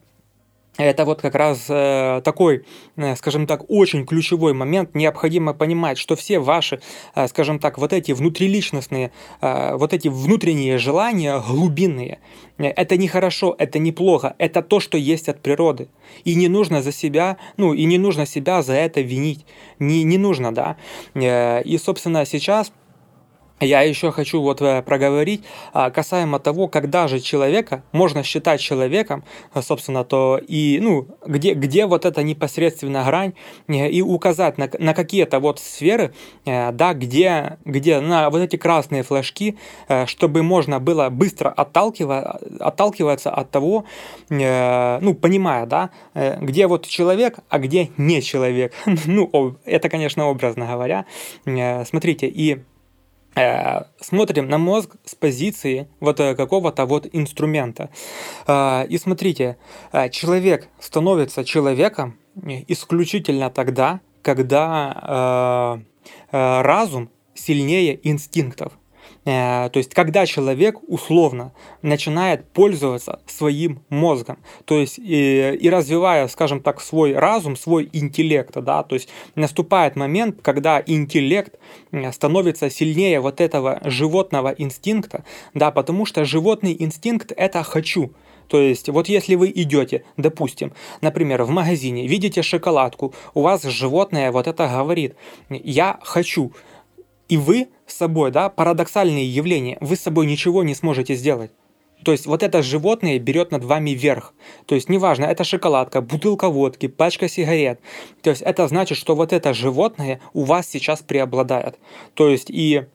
это 0.77 1.03
вот 1.03 1.21
как 1.21 1.35
раз 1.35 1.65
э, 1.67 2.21
такой, 2.23 2.63
э, 2.95 3.15
скажем 3.15 3.47
так, 3.47 3.69
очень 3.69 4.05
ключевой 4.05 4.53
момент. 4.53 4.95
Необходимо 4.95 5.53
понимать, 5.53 5.97
что 5.97 6.15
все 6.15 6.39
ваши, 6.39 6.79
э, 7.15 7.27
скажем 7.27 7.59
так, 7.59 7.77
вот 7.77 7.91
эти 7.91 8.13
внутриличностные, 8.13 9.11
вот 9.41 9.93
эти 9.93 10.07
внутренние 10.07 10.77
желания 10.77 11.39
глубинные, 11.39 12.19
это 12.57 12.97
не 12.97 13.07
хорошо, 13.07 13.55
это 13.57 13.79
не 13.79 13.91
плохо, 13.91 14.35
это 14.37 14.61
то, 14.61 14.79
что 14.79 14.97
есть 14.97 15.29
от 15.29 15.41
природы. 15.41 15.89
И 16.23 16.35
не 16.35 16.47
нужно 16.47 16.81
за 16.81 16.91
себя, 16.91 17.37
ну, 17.57 17.73
и 17.73 17.85
не 17.85 17.97
нужно 17.97 18.25
себя 18.25 18.61
за 18.61 18.73
это 18.73 19.01
винить. 19.01 19.45
Не, 19.79 20.03
не 20.03 20.17
нужно, 20.17 20.53
да. 20.53 20.77
И, 21.15 21.77
собственно, 21.77 22.25
сейчас 22.25 22.71
я 23.59 23.81
еще 23.81 24.11
хочу 24.11 24.41
вот 24.41 24.61
э, 24.61 24.81
проговорить 24.81 25.43
а, 25.73 25.89
касаемо 25.89 26.39
того, 26.39 26.67
когда 26.67 27.07
же 27.07 27.19
человека 27.19 27.83
можно 27.91 28.23
считать 28.23 28.61
человеком, 28.61 29.23
э, 29.53 29.61
собственно, 29.61 30.03
то 30.03 30.39
и, 30.47 30.79
ну, 30.81 31.07
где, 31.25 31.53
где 31.53 31.85
вот 31.85 32.05
эта 32.05 32.23
непосредственная 32.23 33.03
грань, 33.05 33.33
э, 33.67 33.89
и 33.89 34.01
указать 34.01 34.57
на, 34.57 34.69
на 34.79 34.93
какие-то 34.93 35.39
вот 35.39 35.59
сферы, 35.59 36.13
да, 36.45 36.93
где, 36.93 37.57
где 37.65 37.99
на 37.99 38.29
вот 38.29 38.39
эти 38.41 38.55
красные 38.55 39.03
флажки, 39.03 39.57
чтобы 40.05 40.43
можно 40.43 40.79
было 40.79 41.09
быстро 41.09 41.49
отталкиваться, 41.49 42.39
отталкиваться 42.59 43.31
от 43.31 43.51
того, 43.51 43.85
ну, 44.29 45.13
понимая, 45.15 45.65
да, 45.65 45.89
где 46.13 46.67
вот 46.67 46.87
человек, 46.87 47.39
а 47.49 47.59
где 47.59 47.89
не 47.97 48.21
человек. 48.21 48.73
Ну, 49.05 49.57
это, 49.65 49.89
конечно, 49.89 50.27
образно 50.27 50.67
говоря. 50.67 51.05
Смотрите, 51.85 52.27
и 52.27 52.59
смотрим 53.99 54.47
на 54.47 54.57
мозг 54.57 54.95
с 55.05 55.15
позиции 55.15 55.87
вот 55.99 56.19
э, 56.19 56.35
какого-то 56.35 56.85
вот 56.85 57.07
инструмента. 57.11 57.89
Э, 58.47 58.85
и 58.87 58.97
смотрите, 58.97 59.57
человек 60.11 60.67
становится 60.79 61.43
человеком 61.43 62.17
исключительно 62.67 63.49
тогда, 63.49 64.01
когда 64.21 65.81
разум 66.31 67.09
сильнее 67.33 67.99
инстинктов. 68.07 68.78
Э, 69.29 69.69
то 69.69 69.77
есть, 69.77 69.93
когда 69.93 70.25
человек 70.25 70.77
условно 70.87 71.51
начинает 71.83 72.49
пользоваться 72.49 73.19
своим 73.27 73.81
мозгом, 73.89 74.39
то 74.65 74.79
есть 74.79 74.97
и, 74.97 75.55
и 75.61 75.69
развивая, 75.69 76.27
скажем 76.27 76.61
так, 76.61 76.81
свой 76.81 77.13
разум, 77.13 77.55
свой 77.55 77.89
интеллект, 77.93 78.55
да, 78.55 78.81
то 78.81 78.95
есть 78.95 79.09
наступает 79.35 79.95
момент, 79.95 80.39
когда 80.41 80.81
интеллект 80.83 81.59
э, 81.91 82.11
становится 82.11 82.71
сильнее 82.71 83.19
вот 83.19 83.39
этого 83.39 83.79
животного 83.83 84.49
инстинкта, 84.57 85.23
да, 85.53 85.69
потому 85.69 86.07
что 86.07 86.25
животный 86.25 86.75
инстинкт 86.79 87.31
это 87.35 87.61
хочу. 87.61 88.11
То 88.47 88.59
есть, 88.59 88.89
вот 88.89 89.07
если 89.09 89.35
вы 89.35 89.51
идете, 89.55 90.03
допустим, 90.17 90.73
например, 91.01 91.43
в 91.43 91.51
магазине, 91.51 92.07
видите 92.07 92.41
шоколадку, 92.41 93.13
у 93.35 93.41
вас 93.41 93.61
животное 93.61 94.31
вот 94.31 94.47
это 94.47 94.67
говорит, 94.67 95.15
я 95.49 95.99
хочу, 96.01 96.51
и 97.29 97.37
вы 97.37 97.69
с 97.85 97.95
собой, 97.95 98.31
да, 98.31 98.49
парадоксальные 98.49 99.27
явления, 99.27 99.77
вы 99.79 99.95
с 99.95 100.01
собой 100.01 100.25
ничего 100.25 100.63
не 100.63 100.75
сможете 100.75 101.15
сделать. 101.15 101.51
То 102.03 102.11
есть 102.11 102.25
вот 102.25 102.43
это 102.43 102.61
животное 102.61 103.19
берет 103.19 103.51
над 103.51 103.63
вами 103.63 103.91
верх. 103.91 104.33
То 104.65 104.75
есть 104.75 104.89
неважно, 104.89 105.25
это 105.25 105.43
шоколадка, 105.43 106.01
бутылка 106.01 106.49
водки, 106.49 106.87
пачка 106.87 107.27
сигарет. 107.27 107.81
То 108.21 108.29
есть 108.29 108.41
это 108.41 108.67
значит, 108.67 108.97
что 108.97 109.15
вот 109.15 109.33
это 109.33 109.53
животное 109.53 110.21
у 110.33 110.43
вас 110.43 110.67
сейчас 110.67 111.01
преобладает. 111.01 111.77
То 112.13 112.29
есть 112.29 112.49
и 112.49 112.85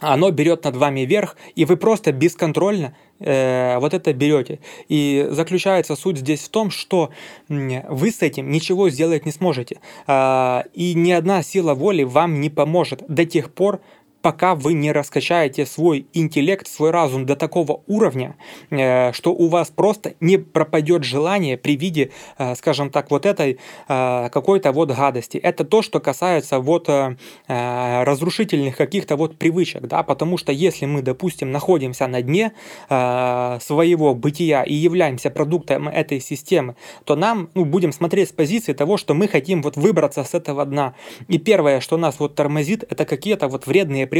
оно 0.00 0.30
берет 0.30 0.64
над 0.64 0.76
вами 0.76 1.00
верх, 1.00 1.36
и 1.54 1.64
вы 1.64 1.76
просто 1.76 2.12
бесконтрольно 2.12 2.94
э, 3.20 3.78
вот 3.78 3.94
это 3.94 4.12
берете. 4.12 4.60
И 4.88 5.26
заключается 5.30 5.96
суть 5.96 6.18
здесь 6.18 6.40
в 6.40 6.48
том, 6.48 6.70
что 6.70 7.10
вы 7.48 8.10
с 8.10 8.22
этим 8.22 8.50
ничего 8.50 8.90
сделать 8.90 9.26
не 9.26 9.32
сможете. 9.32 9.80
Э, 10.06 10.62
и 10.74 10.94
ни 10.94 11.10
одна 11.12 11.42
сила 11.42 11.74
воли 11.74 12.04
вам 12.04 12.40
не 12.40 12.50
поможет 12.50 13.02
до 13.08 13.24
тех 13.24 13.52
пор, 13.52 13.80
пока 14.22 14.54
вы 14.54 14.74
не 14.74 14.92
раскачаете 14.92 15.66
свой 15.66 16.06
интеллект, 16.12 16.66
свой 16.66 16.90
разум 16.90 17.26
до 17.26 17.36
такого 17.36 17.82
уровня, 17.86 18.36
э, 18.70 19.12
что 19.12 19.32
у 19.32 19.48
вас 19.48 19.68
просто 19.68 20.14
не 20.20 20.38
пропадет 20.38 21.04
желание 21.04 21.56
при 21.56 21.76
виде, 21.76 22.10
э, 22.38 22.54
скажем 22.56 22.90
так, 22.90 23.10
вот 23.10 23.26
этой 23.26 23.58
э, 23.88 24.28
какой-то 24.30 24.72
вот 24.72 24.90
гадости. 24.90 25.38
Это 25.38 25.64
то, 25.64 25.82
что 25.82 26.00
касается 26.00 26.58
вот 26.58 26.88
разрушительных 27.48 28.76
каких-то 28.76 29.16
вот 29.16 29.36
привычек, 29.36 29.82
да, 29.82 30.02
потому 30.02 30.38
что 30.38 30.52
если 30.52 30.86
мы, 30.86 31.02
допустим, 31.02 31.52
находимся 31.52 32.06
на 32.06 32.22
дне 32.22 32.52
своего 32.88 34.14
бытия 34.14 34.62
и 34.62 34.72
являемся 34.72 35.30
продуктом 35.30 35.88
этой 35.88 36.20
системы, 36.20 36.76
то 37.04 37.16
нам, 37.16 37.50
ну, 37.54 37.64
будем 37.64 37.92
смотреть 37.92 38.30
с 38.30 38.32
позиции 38.32 38.72
того, 38.72 38.96
что 38.96 39.14
мы 39.14 39.28
хотим 39.28 39.62
вот 39.62 39.76
выбраться 39.76 40.24
с 40.24 40.34
этого 40.34 40.64
дна. 40.64 40.94
И 41.28 41.38
первое, 41.38 41.80
что 41.80 41.96
нас 41.96 42.18
вот 42.18 42.34
тормозит, 42.34 42.84
это 42.88 43.04
какие-то 43.04 43.48
вот 43.48 43.66
вредные 43.66 44.06
привычки. 44.06 44.17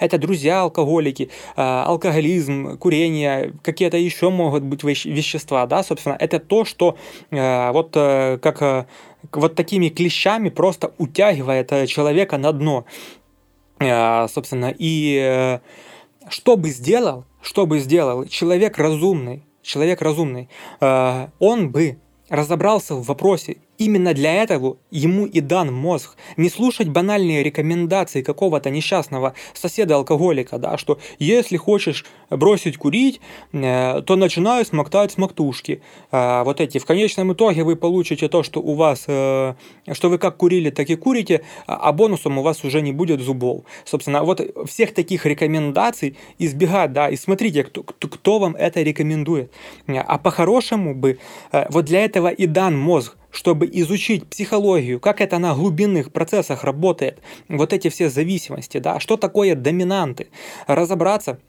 Это 0.00 0.18
друзья-алкоголики, 0.18 1.30
а, 1.56 1.84
алкоголизм, 1.86 2.78
курение, 2.78 3.54
какие-то 3.62 3.96
еще 3.96 4.30
могут 4.30 4.62
быть 4.62 4.84
вещества, 4.84 5.66
да, 5.66 5.82
собственно, 5.82 6.16
это 6.18 6.38
то, 6.38 6.64
что 6.64 6.96
а, 7.30 7.72
вот 7.72 7.92
э, 7.94 8.38
как 8.42 8.62
э, 8.62 8.86
вот 9.32 9.54
такими 9.54 9.88
клещами 9.88 10.48
просто 10.48 10.92
утягивает 10.98 11.88
человека 11.88 12.38
на 12.38 12.52
дно. 12.52 12.84
Собственно, 13.78 14.72
и 14.78 15.18
э, 15.20 15.58
что 16.28 16.56
бы 16.56 16.70
сделал, 16.70 17.24
что 17.40 17.66
бы 17.66 17.80
сделал 17.80 18.26
человек 18.26 18.78
разумный, 18.78 19.42
человек 19.62 20.02
разумный, 20.02 20.48
он 20.80 21.70
бы 21.70 21.98
разобрался 22.28 22.94
в 22.94 23.04
вопросе, 23.04 23.58
Именно 23.82 24.14
для 24.14 24.44
этого 24.44 24.76
ему 24.92 25.26
и 25.26 25.40
дан 25.40 25.74
мозг. 25.74 26.16
Не 26.36 26.50
слушать 26.50 26.88
банальные 26.88 27.42
рекомендации 27.42 28.22
какого-то 28.22 28.70
несчастного 28.70 29.34
соседа-алкоголика, 29.54 30.58
да, 30.58 30.78
что 30.78 31.00
если 31.18 31.56
хочешь 31.56 32.04
бросить 32.30 32.76
курить, 32.76 33.20
э, 33.52 34.02
то 34.06 34.14
начинаю 34.14 34.64
смоктать 34.64 35.10
смоктушки. 35.10 35.82
Э, 36.12 36.44
вот 36.44 36.60
эти. 36.60 36.78
В 36.78 36.86
конечном 36.86 37.32
итоге 37.32 37.64
вы 37.64 37.74
получите 37.74 38.28
то, 38.28 38.44
что 38.44 38.60
у 38.60 38.74
вас, 38.74 39.06
э, 39.08 39.54
что 39.90 40.08
вы 40.08 40.18
как 40.18 40.36
курили, 40.36 40.70
так 40.70 40.88
и 40.88 40.94
курите, 40.94 41.42
а, 41.66 41.88
а 41.88 41.92
бонусом 41.92 42.38
у 42.38 42.42
вас 42.42 42.62
уже 42.62 42.82
не 42.82 42.92
будет 42.92 43.20
зубов. 43.20 43.64
Собственно, 43.84 44.22
вот 44.22 44.40
всех 44.66 44.94
таких 44.94 45.26
рекомендаций 45.26 46.16
избегать, 46.38 46.92
да, 46.92 47.08
и 47.08 47.16
смотрите, 47.16 47.64
кто, 47.64 47.82
кто, 47.82 48.38
вам 48.38 48.54
это 48.54 48.80
рекомендует. 48.80 49.50
А 49.88 50.18
по-хорошему 50.18 50.94
бы, 50.94 51.18
вот 51.70 51.86
для 51.86 52.04
этого 52.04 52.28
и 52.28 52.46
дан 52.46 52.78
мозг, 52.78 53.16
чтобы 53.32 53.68
изучить 53.72 54.28
психологию, 54.28 55.00
как 55.00 55.20
это 55.20 55.38
на 55.38 55.54
глубинных 55.54 56.12
процессах 56.12 56.62
работает, 56.62 57.20
вот 57.48 57.72
эти 57.72 57.88
все 57.88 58.08
зависимости, 58.08 58.78
да, 58.78 59.00
что 59.00 59.16
такое 59.16 59.56
доминанты, 59.56 60.28
разобраться, 60.66 61.40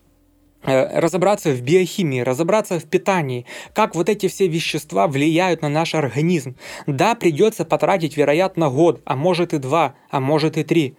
э, 0.63 0.99
разобраться 0.99 1.51
в 1.51 1.61
биохимии, 1.61 2.21
разобраться 2.21 2.79
в 2.79 2.85
питании, 2.85 3.45
как 3.75 3.95
вот 3.95 4.09
эти 4.09 4.27
все 4.27 4.47
вещества 4.47 5.07
влияют 5.07 5.61
на 5.61 5.69
наш 5.69 5.93
организм. 5.93 6.55
Да, 6.87 7.15
придется 7.15 7.65
потратить, 7.65 8.15
вероятно, 8.17 8.69
год, 8.69 9.01
а 9.05 9.15
может 9.15 9.53
и 9.53 9.57
два, 9.57 9.95
а 10.09 10.21
может 10.21 10.57
и 10.57 10.63
три. 10.63 10.95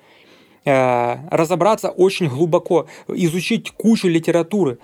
Э, 0.66 1.16
разобраться 1.30 1.88
очень 1.88 2.28
глубоко, 2.28 2.88
изучить 3.08 3.70
кучу 3.70 4.06
литературы. 4.08 4.78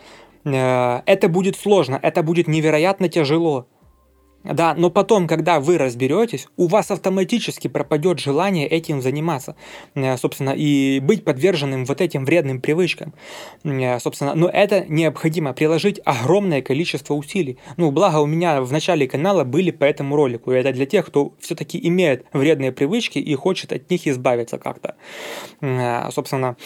Э, 0.44 1.02
это 1.04 1.28
будет 1.28 1.56
сложно, 1.56 2.00
это 2.02 2.22
будет 2.22 2.48
невероятно 2.48 3.10
тяжело. 3.10 3.66
Да, 4.42 4.74
но 4.74 4.88
потом, 4.88 5.26
когда 5.26 5.60
вы 5.60 5.76
разберетесь, 5.76 6.48
у 6.56 6.66
вас 6.66 6.90
автоматически 6.90 7.68
пропадет 7.68 8.20
желание 8.20 8.66
этим 8.66 9.02
заниматься, 9.02 9.54
э, 9.94 10.16
собственно, 10.16 10.50
и 10.56 10.98
быть 11.00 11.24
подверженным 11.24 11.84
вот 11.84 12.00
этим 12.00 12.24
вредным 12.24 12.62
привычкам, 12.62 13.12
э, 13.64 13.98
собственно. 14.00 14.34
Но 14.34 14.48
это 14.48 14.86
необходимо 14.88 15.52
приложить 15.52 16.00
огромное 16.06 16.62
количество 16.62 17.12
усилий. 17.12 17.58
Ну, 17.76 17.90
благо 17.90 18.16
у 18.16 18.26
меня 18.26 18.62
в 18.62 18.72
начале 18.72 19.06
канала 19.06 19.44
были 19.44 19.70
по 19.72 19.84
этому 19.84 20.16
ролику. 20.16 20.52
Это 20.52 20.72
для 20.72 20.86
тех, 20.86 21.06
кто 21.06 21.34
все-таки 21.38 21.78
имеет 21.88 22.24
вредные 22.32 22.72
привычки 22.72 23.18
и 23.18 23.34
хочет 23.34 23.72
от 23.72 23.90
них 23.90 24.06
избавиться 24.06 24.56
как-то, 24.56 24.94
э, 25.60 26.10
собственно. 26.12 26.56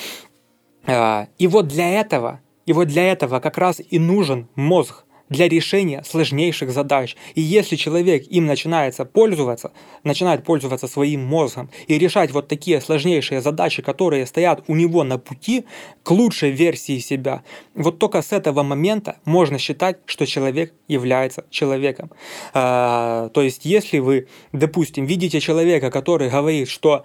И 0.86 1.46
вот 1.46 1.68
для 1.68 1.98
этого, 1.98 2.40
и 2.66 2.74
вот 2.74 2.88
для 2.88 3.10
этого 3.10 3.40
как 3.40 3.56
раз 3.56 3.80
и 3.80 3.98
нужен 3.98 4.48
мозг 4.54 5.04
для 5.34 5.48
решения 5.48 6.02
сложнейших 6.04 6.70
задач. 6.70 7.16
И 7.34 7.40
если 7.40 7.76
человек 7.76 8.26
им 8.28 8.46
начинается 8.46 9.04
пользоваться, 9.04 9.72
начинает 10.04 10.44
пользоваться 10.44 10.88
своим 10.88 11.24
мозгом 11.24 11.70
и 11.88 11.98
решать 11.98 12.30
вот 12.30 12.48
такие 12.48 12.80
сложнейшие 12.80 13.40
задачи, 13.40 13.82
которые 13.82 14.26
стоят 14.26 14.64
у 14.68 14.74
него 14.74 15.04
на 15.04 15.18
пути 15.18 15.64
к 16.02 16.10
лучшей 16.10 16.50
версии 16.50 16.98
себя, 16.98 17.42
вот 17.74 17.98
только 17.98 18.22
с 18.22 18.32
этого 18.32 18.62
момента 18.62 19.16
можно 19.24 19.58
считать, 19.58 19.98
что 20.06 20.26
человек 20.26 20.72
является 20.88 21.44
человеком. 21.50 22.10
А, 22.52 23.28
то 23.30 23.42
есть, 23.42 23.64
если 23.64 23.98
вы, 23.98 24.28
допустим, 24.52 25.06
видите 25.06 25.40
человека, 25.40 25.90
который 25.90 26.30
говорит, 26.30 26.68
что 26.68 27.04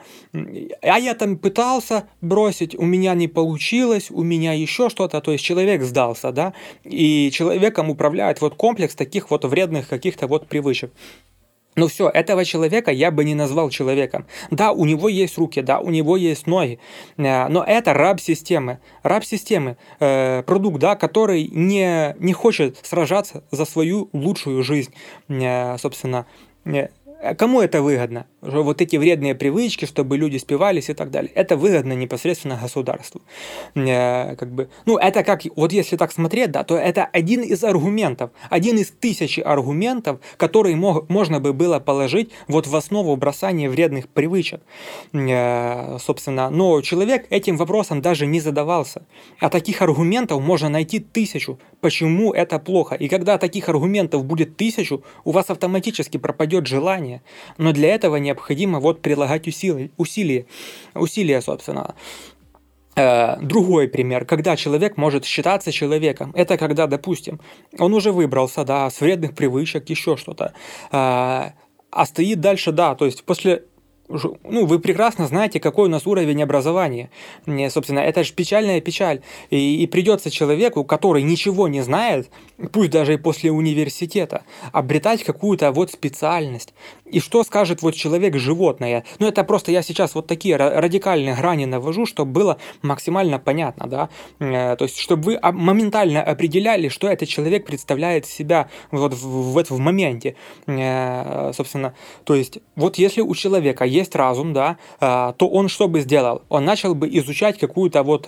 «а 0.82 1.00
я 1.00 1.14
там 1.16 1.38
пытался 1.38 2.04
бросить, 2.22 2.76
у 2.76 2.84
меня 2.84 3.14
не 3.16 3.28
получилось, 3.28 4.12
у 4.12 4.24
меня 4.24 4.54
еще 4.54 4.90
что-то», 4.90 5.22
то 5.22 5.32
есть 5.32 5.44
человек 5.44 5.82
сдался, 5.82 6.32
да, 6.32 6.54
и 6.84 7.32
человеком 7.32 7.90
управляет 7.90 8.19
вот 8.40 8.56
комплекс 8.56 8.96
таких 8.96 9.32
вот 9.32 9.46
вредных 9.46 9.88
каких-то 9.88 10.28
вот 10.28 10.48
привычек. 10.48 10.92
Ну 11.76 11.88
все, 11.88 12.10
этого 12.10 12.44
человека 12.44 12.92
я 12.92 13.10
бы 13.10 13.24
не 13.24 13.36
назвал 13.36 13.70
человеком. 13.70 14.26
Да, 14.52 14.72
у 14.72 14.86
него 14.86 15.08
есть 15.08 15.38
руки, 15.38 15.62
да, 15.62 15.80
у 15.80 15.90
него 15.92 16.18
есть 16.18 16.48
ноги, 16.48 16.80
э, 17.18 17.48
но 17.48 17.64
это 17.64 17.94
раб 17.94 18.20
системы. 18.20 18.80
Раб 19.04 19.24
системы, 19.24 19.78
э, 20.00 20.44
продукт, 20.44 20.80
да, 20.80 20.96
который 20.96 21.48
не, 21.48 22.16
не 22.20 22.34
хочет 22.34 22.80
сражаться 22.84 23.44
за 23.52 23.66
свою 23.66 24.10
лучшую 24.14 24.64
жизнь, 24.64 24.94
э, 25.30 25.78
собственно. 25.78 26.26
Э, 26.66 26.90
кому 27.38 27.62
это 27.62 27.82
выгодно? 27.82 28.26
Вот 28.42 28.82
эти 28.82 28.96
вредные 28.96 29.36
привычки, 29.36 29.86
чтобы 29.86 30.18
люди 30.18 30.38
спивались 30.38 30.90
и 30.90 30.94
так 30.94 31.12
далее. 31.12 31.32
Это 31.36 31.58
выгодно 31.58 31.94
непосредственно 31.94 32.58
государству. 32.62 33.22
Э, 33.76 34.36
как 34.36 34.52
бы, 34.52 34.70
ну, 34.86 34.98
это 34.98 35.24
как, 35.24 35.42
вот 35.56 35.74
если 35.74 35.98
так 35.98 36.12
смотреть, 36.12 36.52
да, 36.52 36.64
то 36.64 36.78
это 36.78 37.06
один 37.06 37.42
из 37.42 37.64
аргументов, 37.64 38.32
один 38.50 38.78
из 38.78 38.92
тысячи 38.92 39.42
аргументов, 39.42 40.20
которые 40.38 40.76
мог, 40.76 41.10
можно 41.10 41.40
бы 41.40 41.52
было 41.52 41.80
положить 41.80 42.32
вот 42.48 42.68
в 42.68 42.76
основу 42.76 43.16
бросания 43.18 43.70
вредных 43.70 44.08
привычек. 44.08 44.62
Э, 45.14 45.98
собственно, 46.00 46.50
но 46.50 46.82
человек 46.82 47.26
этим 47.30 47.58
вопросом 47.58 48.02
даже 48.02 48.26
не 48.26 48.40
задавался. 48.40 49.02
А 49.40 49.50
таких 49.50 49.82
аргументов 49.82 50.42
можно 50.42 50.70
найти 50.70 51.00
тысячу, 51.00 51.60
почему 51.82 52.34
это 52.34 52.60
плохо. 52.60 52.96
И 52.96 53.10
когда 53.10 53.38
таких 53.38 53.68
аргументов 53.70 54.24
будет 54.24 54.56
тысячу, 54.56 55.04
у 55.26 55.32
вас 55.32 55.50
автоматически 55.50 56.18
пропадет 56.18 56.68
желание. 56.68 57.22
Но 57.58 57.74
для 57.74 57.94
этого 57.94 58.16
необходимо 58.30 58.80
вот 58.80 59.02
прилагать 59.02 59.48
усилия, 59.48 59.90
усилия, 59.98 60.46
усилия 60.96 61.42
собственно. 61.42 61.96
Э, 62.96 63.38
другой 63.42 63.88
пример, 63.88 64.26
когда 64.26 64.56
человек 64.56 64.98
может 64.98 65.26
считаться 65.26 65.72
человеком, 65.72 66.32
это 66.36 66.58
когда, 66.58 66.88
допустим, 66.88 67.40
он 67.78 67.94
уже 67.94 68.12
выбрался, 68.12 68.64
да, 68.66 68.90
с 68.90 69.02
вредных 69.02 69.36
привычек, 69.36 69.90
еще 69.90 70.18
что-то, 70.18 70.54
э, 70.92 71.52
а 71.92 72.06
стоит 72.06 72.40
дальше, 72.40 72.72
да, 72.72 72.96
то 72.96 73.06
есть 73.06 73.24
после 73.24 73.64
ну, 74.10 74.66
вы 74.66 74.80
прекрасно 74.80 75.28
знаете, 75.28 75.60
какой 75.60 75.88
у 75.88 75.92
нас 75.92 76.08
уровень 76.08 76.42
образования. 76.42 77.12
Собственно, 77.70 78.00
это 78.00 78.24
же 78.24 78.34
печальная 78.34 78.82
печаль. 78.82 79.22
И, 79.52 79.84
и 79.84 79.88
придется 79.88 80.32
человеку, 80.32 80.84
который 80.84 81.22
ничего 81.22 81.68
не 81.68 81.82
знает, 81.82 82.30
пусть 82.72 82.90
даже 82.90 83.14
и 83.14 83.18
после 83.18 83.52
университета, 83.52 84.44
обретать 84.72 85.24
какую-то 85.24 85.72
вот 85.72 85.92
специальность. 85.92 86.74
И 87.12 87.20
что 87.20 87.44
скажет 87.44 87.82
вот 87.82 87.96
человек-животное? 87.96 89.04
Ну, 89.20 89.28
это 89.28 89.44
просто 89.44 89.72
я 89.72 89.82
сейчас 89.82 90.16
вот 90.16 90.28
такие 90.28 90.56
радикальные 90.56 91.36
грани 91.36 91.66
навожу, 91.66 92.06
чтобы 92.06 92.32
было 92.32 92.58
максимально 92.82 93.40
понятно, 93.40 93.88
да? 93.88 94.10
Э, 94.40 94.76
то 94.76 94.86
есть, 94.86 94.98
чтобы 94.98 95.24
вы 95.24 95.40
моментально 95.52 96.22
определяли, 96.22 96.90
что 96.90 97.08
этот 97.08 97.30
человек 97.30 97.66
представляет 97.66 98.26
себя 98.26 98.70
вот 98.92 99.14
в, 99.14 99.54
в, 99.54 99.64
в 99.70 99.80
моменте. 99.80 100.36
Э, 100.68 101.52
собственно, 101.54 101.94
то 102.24 102.36
есть, 102.36 102.60
вот 102.76 102.98
если 102.98 103.22
у 103.22 103.36
человека 103.36 103.86
есть 103.86 104.16
разум, 104.16 104.54
да, 104.54 104.78
а, 105.00 105.34
то 105.34 105.48
он 105.48 105.70
что 105.70 105.88
бы 105.88 106.02
сделал? 106.02 106.44
Он 106.50 106.66
начал 106.66 106.96
бы 106.96 107.08
изучать 107.10 107.58
какую-то 107.58 108.04
вот 108.04 108.28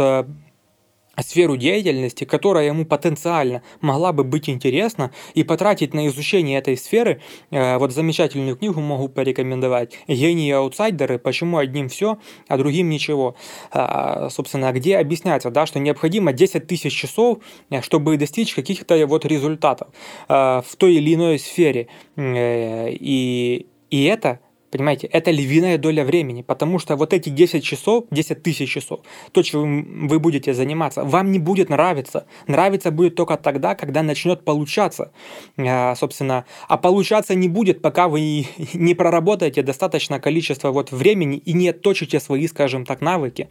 э, 1.22 1.24
сферу 1.24 1.58
деятельности, 1.58 2.24
которая 2.24 2.68
ему 2.68 2.86
потенциально 2.86 3.62
могла 3.82 4.14
бы 4.14 4.24
быть 4.24 4.50
интересна, 4.50 5.12
и 5.34 5.44
потратить 5.44 5.94
на 5.94 6.08
изучение 6.08 6.60
этой 6.60 6.78
сферы, 6.78 7.22
э, 7.52 7.78
вот 7.78 7.92
замечательную 7.92 8.58
книгу 8.58 8.80
могу 8.82 9.10
порекомендовать, 9.10 9.98
«Гении 10.08 10.52
аутсайдеры. 10.52 11.20
Почему 11.20 11.58
одним 11.58 11.90
все, 11.90 12.18
а 12.48 12.58
другим 12.58 12.90
ничего». 12.90 13.36
А, 13.72 14.30
собственно, 14.30 14.72
где 14.72 14.98
объясняется, 14.98 15.50
да, 15.52 15.66
что 15.66 15.80
необходимо 15.80 16.34
10 16.34 16.68
тысяч 16.68 16.94
часов, 16.94 17.40
э, 17.70 17.82
чтобы 17.82 18.18
достичь 18.18 18.54
каких-то 18.54 19.06
вот 19.08 19.26
результатов 19.26 19.90
в 20.28 20.66
той 20.78 20.96
или 20.96 21.16
иной 21.16 21.40
сфере. 21.40 21.88
И, 22.18 23.68
и 23.90 24.04
это 24.06 24.40
Понимаете, 24.72 25.08
это 25.08 25.32
львиная 25.32 25.78
доля 25.78 26.06
времени, 26.06 26.44
потому 26.44 26.80
что 26.80 26.96
вот 26.96 27.14
эти 27.14 27.30
10 27.30 27.62
часов, 27.64 28.06
10 28.10 28.42
тысяч 28.42 28.72
часов, 28.72 29.02
то, 29.34 29.44
чем 29.44 30.08
вы 30.08 30.20
будете 30.20 30.54
заниматься, 30.54 31.04
вам 31.04 31.32
не 31.32 31.40
будет 31.40 31.70
нравиться. 31.70 32.26
Нравиться 32.48 32.90
будет 32.90 33.16
только 33.16 33.36
тогда, 33.36 33.76
когда 33.76 34.02
начнет 34.02 34.46
получаться, 34.46 35.12
а, 35.58 35.94
собственно. 35.96 36.46
А 36.70 36.78
получаться 36.78 37.36
не 37.36 37.50
будет, 37.50 37.82
пока 37.82 38.08
вы 38.08 38.48
не 38.74 38.96
проработаете 38.96 39.62
достаточное 39.62 40.20
количество 40.20 40.72
вот 40.72 40.92
времени 40.92 41.38
и 41.38 41.52
не 41.52 41.70
отточите 41.70 42.22
свои, 42.22 42.48
скажем 42.48 42.86
так, 42.86 43.02
навыки. 43.02 43.50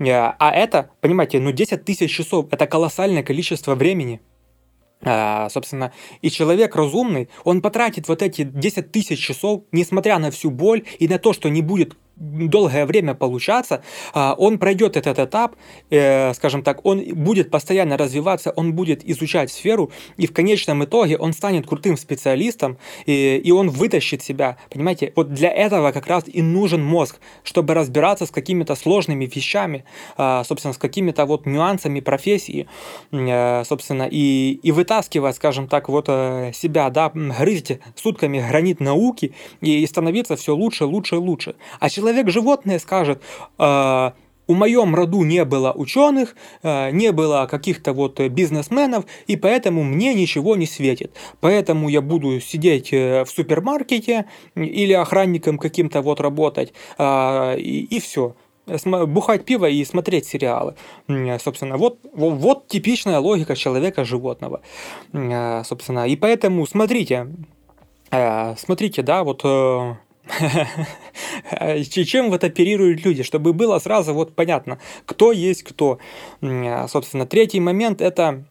А, 0.00 0.34
а 0.38 0.50
это, 0.50 0.90
понимаете, 1.00 1.38
ну 1.38 1.52
10 1.52 1.84
тысяч 1.84 2.10
часов– 2.10 2.46
это 2.50 2.66
колоссальное 2.66 3.22
количество 3.22 3.76
времени. 3.76 4.20
А, 5.08 5.48
собственно, 5.50 5.92
и 6.20 6.30
человек 6.30 6.74
разумный, 6.74 7.28
он 7.44 7.62
потратит 7.62 8.08
вот 8.08 8.22
эти 8.22 8.42
10 8.42 8.90
тысяч 8.90 9.24
часов, 9.24 9.62
несмотря 9.70 10.18
на 10.18 10.32
всю 10.32 10.50
боль 10.50 10.82
и 10.98 11.06
на 11.06 11.20
то, 11.20 11.32
что 11.32 11.48
не 11.48 11.62
будет 11.62 11.94
долгое 12.16 12.86
время 12.86 13.14
получаться, 13.14 13.82
а, 14.14 14.34
он 14.38 14.58
пройдет 14.58 14.96
этот 14.96 15.18
этап, 15.18 15.56
э, 15.90 16.32
скажем 16.34 16.62
так, 16.62 16.84
он 16.84 17.04
будет 17.14 17.50
постоянно 17.50 17.96
развиваться, 17.96 18.52
он 18.56 18.72
будет 18.72 19.08
изучать 19.08 19.50
сферу, 19.50 19.90
и 20.16 20.26
в 20.26 20.32
конечном 20.32 20.84
итоге 20.84 21.18
он 21.18 21.32
станет 21.32 21.66
крутым 21.66 21.96
специалистом, 21.96 22.78
и, 23.04 23.36
и 23.36 23.50
он 23.52 23.68
вытащит 23.68 24.22
себя, 24.22 24.56
понимаете, 24.70 25.12
вот 25.14 25.32
для 25.32 25.50
этого 25.50 25.92
как 25.92 26.06
раз 26.06 26.24
и 26.26 26.42
нужен 26.42 26.82
мозг, 26.82 27.20
чтобы 27.44 27.74
разбираться 27.74 28.26
с 28.26 28.30
какими-то 28.30 28.74
сложными 28.74 29.26
вещами, 29.26 29.84
а, 30.16 30.42
собственно, 30.44 30.72
с 30.72 30.78
какими-то 30.78 31.26
вот 31.26 31.46
нюансами 31.46 32.00
профессии, 32.00 32.66
э, 33.12 33.64
собственно, 33.64 34.08
и, 34.10 34.58
и 34.62 34.72
вытаскивать, 34.72 35.36
скажем 35.36 35.68
так, 35.68 35.88
вот 35.88 36.06
э, 36.08 36.52
себя, 36.54 36.88
да, 36.90 37.10
грызть 37.14 37.78
сутками 37.94 38.38
гранит 38.38 38.80
науки 38.80 39.34
и 39.60 39.86
становиться 39.86 40.36
все 40.36 40.54
лучше, 40.54 40.86
лучше, 40.86 41.16
лучше. 41.16 41.56
А 41.80 41.90
человек 41.90 42.05
человек-животное 42.06 42.78
скажет, 42.78 43.22
э, 43.58 44.10
у 44.48 44.54
моем 44.54 44.94
роду 44.94 45.24
не 45.24 45.44
было 45.44 45.72
ученых, 45.72 46.36
э, 46.62 46.90
не 46.92 47.12
было 47.12 47.48
каких-то 47.50 47.92
вот 47.92 48.20
бизнесменов, 48.20 49.04
и 49.26 49.36
поэтому 49.36 49.82
мне 49.82 50.14
ничего 50.14 50.56
не 50.56 50.66
светит. 50.66 51.10
Поэтому 51.40 51.88
я 51.88 52.00
буду 52.00 52.40
сидеть 52.40 52.92
э, 52.92 53.24
в 53.24 53.30
супермаркете 53.30 54.26
или 54.54 54.92
охранником 54.92 55.58
каким-то 55.58 56.00
вот 56.00 56.20
работать, 56.20 56.72
э, 56.98 57.58
и, 57.58 57.96
и 57.96 58.00
все 58.00 58.34
бухать 58.84 59.44
пиво 59.44 59.68
и 59.68 59.84
смотреть 59.84 60.26
сериалы. 60.26 60.74
Собственно, 61.38 61.76
вот, 61.76 62.00
вот, 62.12 62.34
вот 62.34 62.66
типичная 62.66 63.20
логика 63.20 63.54
человека-животного. 63.54 64.60
Собственно, 65.64 66.08
и 66.08 66.16
поэтому 66.16 66.66
смотрите, 66.66 67.28
смотрите, 68.10 69.02
да, 69.02 69.22
вот 69.22 69.44
Чем 71.90 72.30
вот 72.30 72.44
оперируют 72.44 73.04
люди, 73.04 73.22
чтобы 73.22 73.52
было 73.52 73.78
сразу 73.78 74.12
вот 74.14 74.34
понятно, 74.34 74.78
кто 75.04 75.32
есть 75.32 75.62
кто. 75.62 75.98
Собственно, 76.40 77.26
третий 77.26 77.60
момент 77.60 78.00
это 78.00 78.44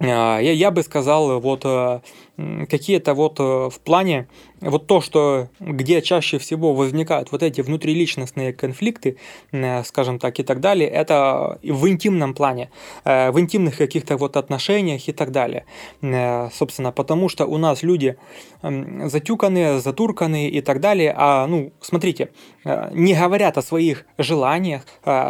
я, 0.00 0.38
я 0.38 0.70
бы 0.70 0.82
сказал, 0.82 1.40
вот 1.40 1.62
э, 1.64 2.00
какие-то 2.68 3.14
вот 3.14 3.40
э, 3.40 3.42
в 3.42 3.80
плане 3.80 4.26
вот 4.60 4.86
то, 4.86 5.00
что 5.00 5.48
где 5.60 6.02
чаще 6.02 6.38
всего 6.38 6.74
возникают 6.74 7.32
вот 7.32 7.42
эти 7.42 7.60
внутриличностные 7.60 8.52
конфликты, 8.52 9.16
э, 9.52 9.84
скажем 9.84 10.18
так, 10.18 10.38
и 10.38 10.42
так 10.42 10.60
далее, 10.60 10.88
это 10.88 11.58
в 11.62 11.88
интимном 11.88 12.34
плане, 12.34 12.70
э, 13.04 13.30
в 13.30 13.40
интимных 13.40 13.76
каких-то 13.76 14.16
вот 14.16 14.36
отношениях 14.36 15.08
и 15.08 15.12
так 15.12 15.30
далее. 15.30 15.64
Собственно, 16.52 16.92
потому 16.92 17.28
что 17.28 17.46
у 17.46 17.58
нас 17.58 17.82
люди 17.82 18.16
затюканные, 18.62 19.80
затурканные 19.80 20.50
и 20.50 20.60
так 20.60 20.80
далее, 20.80 21.14
а, 21.16 21.46
ну, 21.46 21.72
смотрите, 21.80 22.28
не 22.92 23.14
говорят 23.14 23.56
о 23.58 23.62
своих 23.62 24.04
желаниях, 24.18 24.82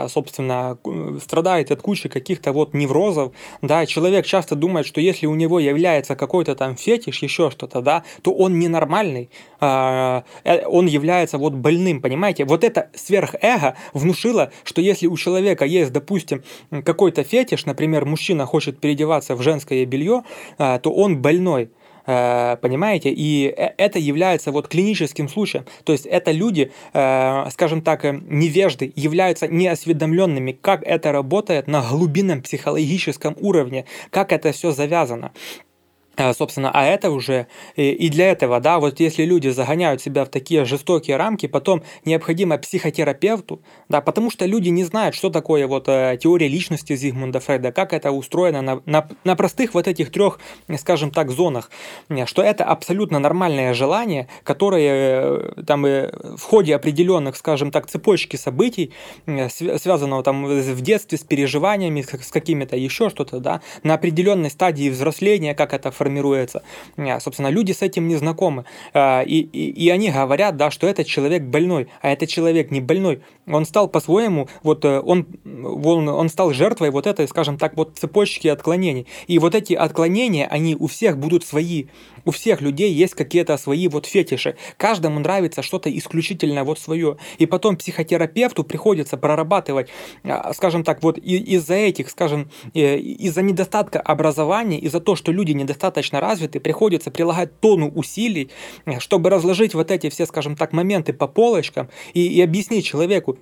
собственно, 0.09 0.79
страдает 1.23 1.71
от 1.71 1.83
кучи 1.83 2.09
каких-то 2.09 2.53
вот 2.53 2.75
неврозов, 2.75 3.33
да, 3.63 3.87
человек 3.87 4.27
часто 4.27 4.57
думает, 4.57 4.87
что 4.87 5.01
если 5.01 5.27
у 5.27 5.35
него 5.35 5.61
является 5.61 6.17
какой-то 6.17 6.55
там 6.55 6.77
фетиш, 6.77 7.00
фетиш, 7.01 7.23
еще 7.23 7.51
что-то, 7.51 7.81
да, 7.81 8.03
то 8.23 8.33
он 8.33 8.59
ненормальный, 8.59 9.31
а, 9.61 10.25
э, 10.45 10.65
он 10.67 10.87
является 10.87 11.39
вот 11.39 11.55
больным, 11.55 12.01
понимаете? 12.01 12.45
Вот 12.45 12.65
это 12.65 12.91
сверхэго 12.95 13.75
внушило, 13.93 14.53
что 14.65 14.81
если 14.81 15.07
у 15.07 15.17
человека 15.17 15.65
есть, 15.65 15.93
допустим, 15.93 16.43
какой-то 16.85 17.25
фетиш, 17.25 17.67
например, 17.67 18.05
мужчина 18.05 18.47
хочет 18.47 18.79
переодеваться 18.79 19.35
в 19.35 19.43
женское 19.43 19.85
белье, 19.85 20.23
а, 20.59 20.79
то 20.79 20.93
он 20.93 21.21
больной. 21.21 21.71
Э, 22.07 22.57
понимаете? 22.57 23.11
И 23.11 23.47
э, 23.47 23.73
это 23.77 23.99
является 23.99 24.51
вот 24.51 24.69
клиническим 24.69 25.29
случаем. 25.29 25.65
То 25.85 25.93
есть 25.93 26.07
это 26.07 26.33
люди, 26.33 26.73
э, 26.93 27.51
скажем 27.51 27.83
так, 27.83 28.05
невежды, 28.05 28.93
являются 28.97 29.47
неосведомленными, 29.47 30.53
как 30.53 30.83
это 30.83 31.13
работает 31.13 31.69
на 31.69 31.83
глубинном 31.83 32.43
психологическом 32.43 33.37
уровне, 33.41 33.85
как 34.11 34.33
это 34.33 34.53
все 34.53 34.73
завязано. 34.73 35.33
А, 36.17 36.35
собственно, 36.35 36.71
а 36.73 36.85
это 36.85 37.11
уже 37.11 37.47
и 37.77 38.09
для 38.11 38.31
этого, 38.31 38.61
да, 38.61 38.79
вот 38.79 39.01
если 39.01 39.25
люди 39.25 39.49
загоняют 39.49 40.03
себя 40.03 40.25
в 40.25 40.29
такие 40.29 40.65
жестокие 40.65 41.17
рамки, 41.17 41.47
потом 41.47 41.83
необходимо 42.05 42.59
психотерапевту, 42.59 43.63
да, 43.89 44.01
потому 44.01 44.31
что 44.31 44.45
люди 44.45 44.69
не 44.69 44.85
знают, 44.85 45.15
что 45.15 45.31
такое 45.31 45.67
вот 45.67 45.89
э, 45.89 46.19
теория 46.21 46.49
личности 46.49 46.97
Зигмунда 46.97 47.41
Фрейда, 47.41 47.73
как 47.73 47.93
это 47.93 48.11
устроено 48.11 48.61
на, 48.61 48.83
на, 48.87 49.09
на 49.25 49.37
простых 49.37 49.75
вот 49.75 49.87
этих 49.87 50.11
трех, 50.11 50.41
скажем 50.79 51.11
так, 51.11 51.31
зонах, 51.31 51.71
что 52.27 52.43
это 52.43 52.65
абсолютно 52.65 53.19
нормальное 53.19 53.73
желание, 53.73 54.29
которое 54.43 55.23
э, 55.23 55.63
там 55.67 55.87
э, 55.87 56.11
в 56.37 56.43
ходе 56.43 56.75
определенных, 56.75 57.37
скажем 57.37 57.71
так, 57.71 57.87
цепочки 57.87 58.37
событий, 58.37 58.93
связанного 59.27 60.23
там 60.23 60.45
в 60.45 60.81
детстве 60.83 61.19
с 61.19 61.23
переживаниями, 61.23 62.03
с 62.03 62.31
какими-то 62.31 62.77
еще 62.77 63.11
что-то, 63.11 63.39
да, 63.39 63.63
на 63.85 63.95
определенной 63.95 64.51
стадии 64.51 64.91
взросления, 64.91 65.55
как 65.55 65.73
это 65.73 65.91
формируется. 66.01 66.63
А, 66.97 67.21
собственно, 67.21 67.49
люди 67.49 67.73
с 67.73 67.83
этим 67.83 68.09
не 68.09 68.17
знакомы. 68.17 68.65
А, 68.95 69.21
и, 69.21 69.41
и, 69.41 69.71
и 69.85 69.91
они 69.91 70.11
говорят, 70.11 70.57
да, 70.57 70.71
что 70.71 70.87
этот 70.87 71.07
человек 71.07 71.43
больной, 71.43 71.89
а 72.01 72.11
этот 72.11 72.31
человек 72.31 72.71
не 72.71 72.81
больной. 72.81 73.21
Он 73.47 73.67
стал 73.67 73.87
по-своему, 73.89 74.49
вот 74.63 74.85
э, 74.87 74.99
он, 75.01 75.27
он, 75.45 76.09
он 76.09 76.29
стал 76.31 76.53
жертвой 76.55 76.91
вот 76.91 77.07
этой, 77.07 77.29
скажем 77.29 77.59
так, 77.59 77.77
вот 77.77 77.99
цепочки 77.99 78.49
отклонений. 78.49 79.07
И 79.27 79.39
вот 79.39 79.55
эти 79.55 79.75
отклонения, 79.75 80.47
они 80.47 80.75
у 80.75 80.87
всех 80.87 81.19
будут 81.19 81.45
свои. 81.45 81.85
У 82.25 82.31
всех 82.31 82.63
людей 82.63 82.93
есть 82.93 83.15
какие-то 83.15 83.59
свои 83.59 83.89
вот 83.89 84.07
фетиши. 84.07 84.57
Каждому 84.79 85.21
нравится 85.21 85.63
что-то 85.63 85.95
исключительно 85.95 86.65
вот 86.65 86.79
свое. 86.79 87.17
И 87.39 87.47
потом 87.47 87.77
психотерапевту 87.77 88.65
приходится 88.65 89.17
прорабатывать, 89.17 89.89
скажем 90.55 90.83
так, 90.85 91.03
вот 91.03 91.19
из-за 91.19 91.75
этих, 91.75 92.09
скажем, 92.11 92.51
э, 92.75 92.99
из-за 92.99 93.43
недостатка 93.43 94.01
образования, 94.01 94.79
из-за 94.79 95.01
того, 95.01 95.17
что 95.17 95.33
люди 95.33 95.53
недостаточно 95.53 95.90
развиты, 96.21 96.61
приходится 96.61 97.11
прилагать 97.11 97.59
тону 97.61 97.89
усилий, 97.89 98.51
э, 98.87 98.99
чтобы 99.01 99.31
разложить 99.31 99.75
вот 99.75 99.91
эти 99.91 100.11
все, 100.11 100.27
скажем 100.27 100.57
так, 100.57 100.73
моменты 100.73 101.13
по 101.13 101.27
полочкам 101.27 101.89
и, 102.15 102.27
и 102.27 102.41
объяснить 102.43 102.87
человеку, 102.87 103.39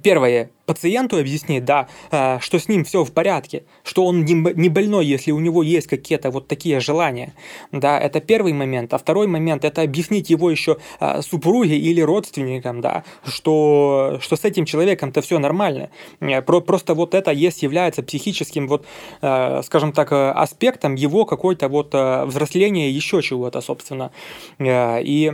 Первое, 0.00 0.50
пациенту 0.64 1.18
объяснить, 1.18 1.66
да, 1.66 1.86
э, 2.10 2.38
что 2.40 2.58
с 2.58 2.66
ним 2.66 2.82
все 2.84 3.04
в 3.04 3.12
порядке, 3.12 3.64
что 3.84 4.06
он 4.06 4.24
не 4.24 4.68
больной, 4.70 5.04
если 5.04 5.32
у 5.32 5.38
него 5.38 5.62
есть 5.62 5.86
какие-то 5.86 6.30
вот 6.30 6.48
такие 6.48 6.80
желания. 6.80 7.34
Да, 7.72 8.00
это 8.00 8.20
первый 8.20 8.54
момент. 8.54 8.94
А 8.94 8.98
второй 8.98 9.26
момент– 9.26 9.64
это 9.66 9.82
объяснить 9.82 10.30
его 10.30 10.50
еще 10.50 10.78
э, 10.98 11.20
супруге 11.20 11.76
или 11.76 12.00
родственникам, 12.00 12.80
да, 12.80 13.04
что, 13.22 14.18
что 14.22 14.36
с 14.36 14.44
этим 14.46 14.64
человеком-то 14.64 15.20
все 15.20 15.38
нормально. 15.38 15.90
Э, 16.20 16.40
просто 16.40 16.94
вот 16.94 17.14
это 17.14 17.30
есть, 17.30 17.62
является 17.62 18.02
психическим, 18.02 18.68
вот, 18.68 18.86
скажем 19.20 19.92
так, 19.92 20.12
аспектом 20.12 20.94
его 20.94 21.26
какой-то 21.26 21.68
вот 21.68 21.92
взросления, 21.92 22.90
еще 22.90 23.20
чего-то, 23.20 23.60
собственно. 23.60 24.10
И 24.58 25.32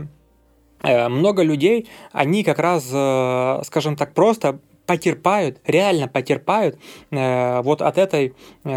много 0.82 1.42
людей, 1.42 1.88
они 2.12 2.44
как 2.44 2.58
раз, 2.58 2.88
э, 2.92 3.62
скажем 3.64 3.96
так, 3.96 4.14
просто 4.14 4.60
потерпают, 4.86 5.60
реально 5.66 6.08
потерпают 6.08 6.78
э, 7.10 7.60
вот 7.62 7.82
от 7.82 7.98
этой, 7.98 8.34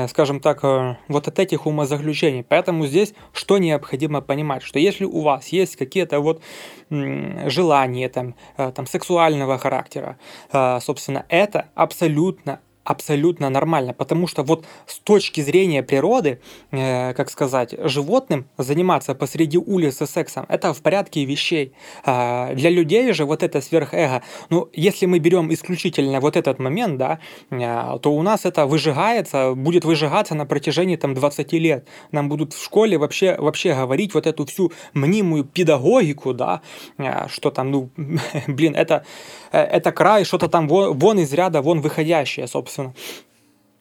скажем 0.09 0.41
так, 0.41 0.63
вот 1.07 1.27
от 1.27 1.39
этих 1.39 1.65
умозаключений. 1.65 2.43
Поэтому 2.43 2.85
здесь 2.85 3.13
что 3.31 3.57
необходимо 3.59 4.21
понимать, 4.21 4.61
что 4.61 4.77
если 4.77 5.05
у 5.05 5.21
вас 5.21 5.47
есть 5.49 5.77
какие-то 5.77 6.19
вот 6.19 6.41
желания 6.89 8.09
там, 8.09 8.35
там 8.57 8.85
сексуального 8.87 9.57
характера, 9.57 10.17
собственно, 10.51 11.25
это 11.29 11.69
абсолютно 11.75 12.59
абсолютно 12.83 13.49
нормально, 13.49 13.93
потому 13.93 14.27
что 14.27 14.43
вот 14.43 14.65
с 14.87 14.99
точки 14.99 15.41
зрения 15.41 15.83
природы, 15.83 16.39
э, 16.71 17.13
как 17.13 17.29
сказать, 17.29 17.75
животным 17.83 18.45
заниматься 18.57 19.13
посреди 19.13 19.57
улицы 19.57 20.07
сексом, 20.07 20.45
это 20.49 20.73
в 20.73 20.81
порядке 20.81 21.23
вещей. 21.25 21.73
А 22.03 22.53
для 22.55 22.69
людей 22.69 23.13
же 23.13 23.25
вот 23.25 23.43
это 23.43 23.61
сверхэго, 23.61 24.23
ну, 24.49 24.67
если 24.73 25.05
мы 25.05 25.19
берем 25.19 25.53
исключительно 25.53 26.19
вот 26.19 26.35
этот 26.35 26.59
момент, 26.59 26.97
да, 26.97 27.19
э, 27.51 27.99
то 28.01 28.11
у 28.11 28.21
нас 28.23 28.45
это 28.45 28.65
выжигается, 28.65 29.53
будет 29.53 29.85
выжигаться 29.85 30.33
на 30.35 30.45
протяжении 30.45 30.95
там 30.95 31.13
20 31.13 31.53
лет. 31.53 31.87
Нам 32.11 32.29
будут 32.29 32.53
в 32.53 32.63
школе 32.63 32.97
вообще, 32.97 33.35
вообще 33.37 33.75
говорить 33.75 34.13
вот 34.13 34.25
эту 34.25 34.45
всю 34.45 34.71
мнимую 34.93 35.43
педагогику, 35.43 36.33
да, 36.33 36.61
э, 36.97 37.27
что 37.27 37.51
там, 37.51 37.71
ну, 37.71 37.89
блин, 38.47 38.75
это, 38.75 39.05
э, 39.51 39.59
это 39.59 39.91
край, 39.91 40.25
что-то 40.25 40.47
там 40.47 40.67
вон, 40.67 40.97
вон 40.97 41.19
из 41.19 41.31
ряда, 41.33 41.61
вон 41.61 41.81
выходящее, 41.81 42.47
собственно 42.47 42.70
собственно. 42.71 42.93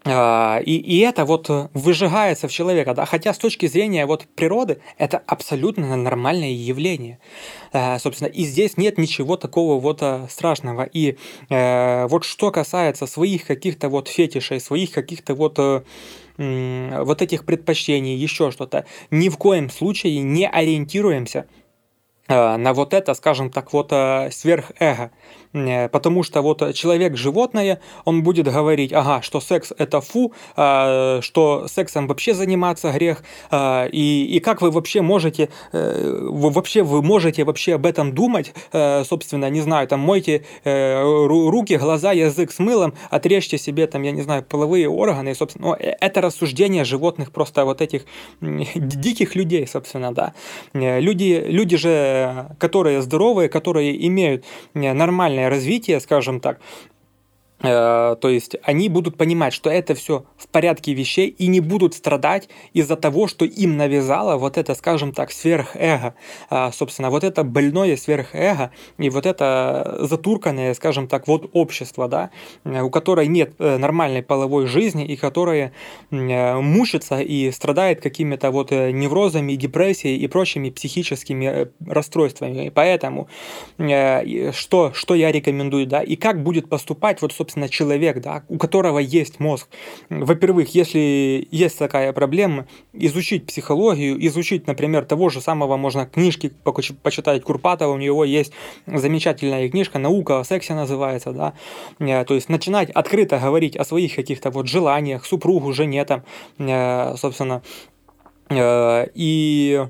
А, 0.02 0.60
и, 0.64 0.76
и 0.76 1.00
это 1.00 1.26
вот 1.26 1.50
выжигается 1.74 2.48
в 2.48 2.52
человека, 2.52 2.94
да, 2.94 3.04
хотя 3.04 3.34
с 3.34 3.38
точки 3.38 3.66
зрения 3.66 4.06
вот 4.06 4.26
природы 4.34 4.80
это 4.96 5.22
абсолютно 5.26 5.94
нормальное 5.94 6.52
явление, 6.52 7.18
а, 7.72 7.98
собственно, 7.98 8.28
и 8.28 8.44
здесь 8.44 8.78
нет 8.78 8.96
ничего 8.96 9.36
такого 9.36 9.78
вот 9.78 9.98
а, 10.00 10.26
страшного. 10.30 10.84
И 10.84 11.18
э, 11.50 12.06
вот 12.06 12.24
что 12.24 12.50
касается 12.50 13.06
своих 13.06 13.46
каких-то 13.46 13.90
вот 13.90 14.08
фетишей, 14.08 14.58
своих 14.58 14.92
каких-то 14.92 15.34
вот 15.34 15.58
э, 15.58 15.82
вот 16.38 17.20
этих 17.20 17.44
предпочтений, 17.44 18.16
еще 18.16 18.50
что-то, 18.50 18.86
ни 19.10 19.28
в 19.28 19.36
коем 19.36 19.68
случае 19.68 20.20
не 20.20 20.48
ориентируемся 20.48 21.44
Э, 22.30 22.56
на 22.56 22.72
вот 22.74 22.94
это, 22.94 23.14
скажем 23.14 23.50
так, 23.50 23.72
вот 23.72 23.88
э, 23.90 24.30
сверхэго. 24.30 25.10
Э, 25.52 25.88
потому 25.88 26.22
что 26.22 26.42
вот 26.42 26.74
человек-животное, 26.74 27.80
он 28.04 28.22
будет 28.22 28.46
говорить, 28.46 28.92
ага, 28.92 29.22
что 29.22 29.40
секс 29.40 29.72
это 29.76 30.00
фу, 30.00 30.32
что 30.54 31.66
сексом 31.68 32.06
вообще 32.06 32.34
заниматься 32.34 32.90
грех, 32.92 33.22
и, 33.52 34.28
и 34.30 34.40
как 34.40 34.62
вы 34.62 34.70
вообще 34.70 35.00
можете, 35.02 35.48
вы 35.72 36.50
вообще 36.50 36.82
вы 36.82 37.02
можете 37.02 37.44
вообще 37.44 37.74
об 37.74 37.86
этом 37.86 38.14
думать, 38.14 38.52
собственно, 38.72 39.48
не 39.50 39.60
знаю, 39.60 39.88
там 39.88 40.00
мойте 40.00 40.44
руки, 40.64 41.76
глаза, 41.76 42.12
язык 42.12 42.52
с 42.52 42.58
мылом, 42.58 42.94
отрежьте 43.10 43.58
себе 43.58 43.86
там, 43.86 44.02
я 44.02 44.12
не 44.12 44.22
знаю, 44.22 44.42
половые 44.42 44.88
органы, 44.88 45.34
собственно, 45.34 45.68
ну, 45.68 45.74
это 45.74 46.20
рассуждение 46.20 46.84
животных 46.84 47.32
просто 47.32 47.64
вот 47.64 47.80
этих 47.80 48.04
диких 48.40 49.34
людей, 49.34 49.66
собственно, 49.66 50.12
да. 50.12 50.34
Люди, 50.72 51.42
люди 51.46 51.76
же 51.76 52.50
которые 52.58 53.02
здоровые, 53.02 53.48
которые 53.48 54.06
имеют 54.06 54.44
э, 54.74 54.92
нормальное 55.40 55.50
развитие, 55.50 56.00
скажем 56.00 56.40
так, 56.40 56.60
то 57.60 58.18
есть 58.22 58.56
они 58.62 58.88
будут 58.88 59.16
понимать, 59.16 59.52
что 59.52 59.68
это 59.70 59.94
все 59.94 60.24
в 60.36 60.48
порядке 60.48 60.94
вещей 60.94 61.28
и 61.28 61.46
не 61.46 61.60
будут 61.60 61.94
страдать 61.94 62.48
из-за 62.72 62.96
того, 62.96 63.28
что 63.28 63.44
им 63.44 63.76
навязало 63.76 64.36
вот 64.36 64.56
это, 64.56 64.74
скажем 64.74 65.12
так, 65.12 65.30
сверхэго. 65.30 66.14
А, 66.48 66.72
собственно, 66.72 67.10
вот 67.10 67.22
это 67.22 67.44
больное 67.44 67.96
сверхэго 67.96 68.70
и 68.98 69.10
вот 69.10 69.26
это 69.26 69.98
затурканное, 70.00 70.72
скажем 70.74 71.06
так, 71.06 71.28
вот 71.28 71.50
общество, 71.52 72.08
да, 72.08 72.30
э, 72.64 72.80
у 72.80 72.90
которой 72.90 73.26
нет 73.26 73.54
э, 73.58 73.76
нормальной 73.76 74.22
половой 74.22 74.66
жизни 74.66 75.04
и 75.04 75.16
которое 75.16 75.72
мучится 76.10 77.20
и 77.20 77.50
страдает 77.50 78.00
какими-то 78.00 78.50
вот 78.50 78.70
неврозами, 78.70 79.54
депрессией 79.54 80.16
и 80.16 80.26
прочими 80.28 80.70
психическими 80.70 81.68
расстройствами. 81.86 82.66
И 82.66 82.70
поэтому 82.70 83.28
что, 83.76 84.92
что 84.94 85.14
я 85.14 85.32
рекомендую, 85.32 85.86
да, 85.86 86.02
и 86.02 86.16
как 86.16 86.42
будет 86.42 86.68
поступать, 86.68 87.22
вот, 87.22 87.32
собственно, 87.32 87.49
собственно, 87.50 87.68
человек, 87.68 88.20
да, 88.20 88.44
у 88.48 88.58
которого 88.58 89.00
есть 89.00 89.40
мозг. 89.40 89.68
Во-первых, 90.08 90.72
если 90.74 91.48
есть 91.50 91.78
такая 91.78 92.12
проблема, 92.12 92.66
изучить 92.92 93.46
психологию, 93.46 94.24
изучить, 94.26 94.68
например, 94.68 95.04
того 95.04 95.30
же 95.30 95.40
самого, 95.40 95.76
можно 95.76 96.06
книжки 96.06 96.52
почитать 97.02 97.42
Курпатова, 97.42 97.92
у 97.92 97.98
него 97.98 98.24
есть 98.24 98.52
замечательная 98.86 99.68
книжка 99.68 99.98
«Наука 99.98 100.38
о 100.38 100.44
сексе» 100.44 100.74
называется, 100.74 101.32
да, 101.32 101.54
э, 101.98 102.24
то 102.24 102.34
есть 102.34 102.48
начинать 102.48 102.90
открыто 102.90 103.38
говорить 103.38 103.76
о 103.76 103.84
своих 103.84 104.14
каких-то 104.14 104.50
вот 104.50 104.68
желаниях, 104.68 105.24
супругу, 105.24 105.72
жене 105.72 106.04
там, 106.04 106.22
э, 106.58 107.16
собственно, 107.16 107.62
э, 108.48 109.06
и 109.14 109.86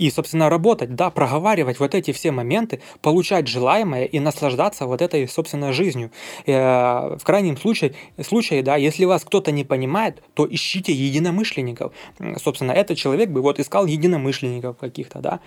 и, 0.00 0.10
собственно, 0.10 0.48
работать, 0.48 0.94
да, 0.94 1.10
проговаривать 1.10 1.78
вот 1.78 1.94
эти 1.94 2.12
все 2.12 2.32
моменты, 2.32 2.80
получать 3.02 3.46
желаемое 3.46 4.06
и 4.06 4.18
наслаждаться 4.18 4.86
вот 4.86 5.02
этой, 5.02 5.28
собственно, 5.28 5.74
жизнью. 5.74 6.10
Э, 6.46 7.16
в 7.18 7.22
крайнем 7.22 7.58
случае, 7.58 7.94
случае, 8.26 8.62
да, 8.62 8.76
если 8.76 9.04
вас 9.04 9.24
кто-то 9.24 9.52
не 9.52 9.62
понимает, 9.62 10.22
то 10.32 10.46
ищите 10.50 10.94
единомышленников. 10.94 11.92
Собственно, 12.42 12.72
этот 12.72 12.96
человек 12.96 13.28
бы 13.28 13.42
вот 13.42 13.60
искал 13.60 13.84
единомышленников 13.84 14.78
каких-то, 14.78 15.18
да, 15.18 15.40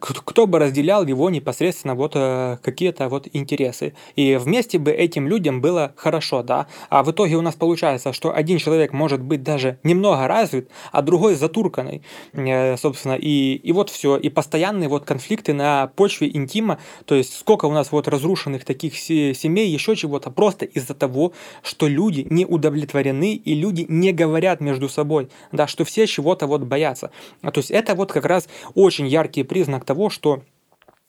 кто 0.00 0.46
бы 0.48 0.58
разделял 0.58 1.06
его 1.06 1.30
непосредственно 1.30 1.94
вот 1.94 2.12
э, 2.16 2.58
какие-то 2.62 3.08
вот 3.08 3.28
интересы. 3.32 3.94
И 4.16 4.34
вместе 4.34 4.80
бы 4.80 4.90
этим 4.90 5.28
людям 5.28 5.60
было 5.60 5.92
хорошо, 5.94 6.42
да. 6.42 6.66
А 6.88 7.04
в 7.04 7.12
итоге 7.12 7.36
у 7.36 7.40
нас 7.40 7.54
получается, 7.54 8.12
что 8.12 8.34
один 8.34 8.58
человек 8.58 8.92
может 8.92 9.22
быть 9.22 9.44
даже 9.44 9.78
немного 9.84 10.26
развит, 10.26 10.68
а 10.90 11.02
другой 11.02 11.36
затурканный, 11.36 12.02
э, 12.32 12.76
собственно, 12.76 13.14
и 13.14 13.59
и 13.62 13.72
вот 13.72 13.90
все. 13.90 14.16
И 14.16 14.28
постоянные 14.28 14.88
вот 14.88 15.04
конфликты 15.04 15.52
на 15.52 15.88
почве 15.88 16.28
интима, 16.34 16.78
то 17.04 17.14
есть 17.14 17.38
сколько 17.38 17.66
у 17.66 17.72
нас 17.72 17.92
вот 17.92 18.08
разрушенных 18.08 18.64
таких 18.64 18.96
семей, 18.96 19.70
еще 19.70 19.96
чего-то, 19.96 20.30
просто 20.30 20.64
из-за 20.64 20.94
того, 20.94 21.32
что 21.62 21.88
люди 21.88 22.26
не 22.30 22.46
удовлетворены 22.46 23.34
и 23.34 23.54
люди 23.54 23.86
не 23.88 24.12
говорят 24.12 24.60
между 24.60 24.88
собой, 24.88 25.28
да, 25.52 25.66
что 25.66 25.84
все 25.84 26.06
чего-то 26.06 26.46
вот 26.46 26.62
боятся. 26.62 27.10
То 27.42 27.58
есть 27.58 27.70
это 27.70 27.94
вот 27.94 28.12
как 28.12 28.24
раз 28.24 28.48
очень 28.74 29.06
яркий 29.06 29.42
признак 29.42 29.84
того, 29.84 30.10
что 30.10 30.42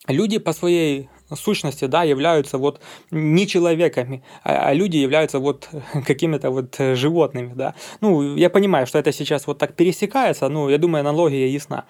люди 0.08 0.38
по 0.38 0.52
своей 0.52 1.08
сущности, 1.36 1.86
да, 1.86 2.02
являются 2.02 2.58
вот 2.58 2.80
не 3.10 3.46
человеками, 3.46 4.22
а, 4.44 4.68
а 4.68 4.74
люди 4.74 4.96
являются 4.96 5.38
вот 5.38 5.68
какими-то 6.06 6.50
вот 6.50 6.76
животными, 6.78 7.52
да. 7.54 7.74
Ну, 8.00 8.36
я 8.36 8.50
понимаю, 8.50 8.86
что 8.86 8.98
это 8.98 9.12
сейчас 9.12 9.46
вот 9.46 9.58
так 9.58 9.74
пересекается, 9.74 10.48
но 10.48 10.70
я 10.70 10.78
думаю, 10.78 11.00
аналогия 11.00 11.48
ясна 11.48 11.84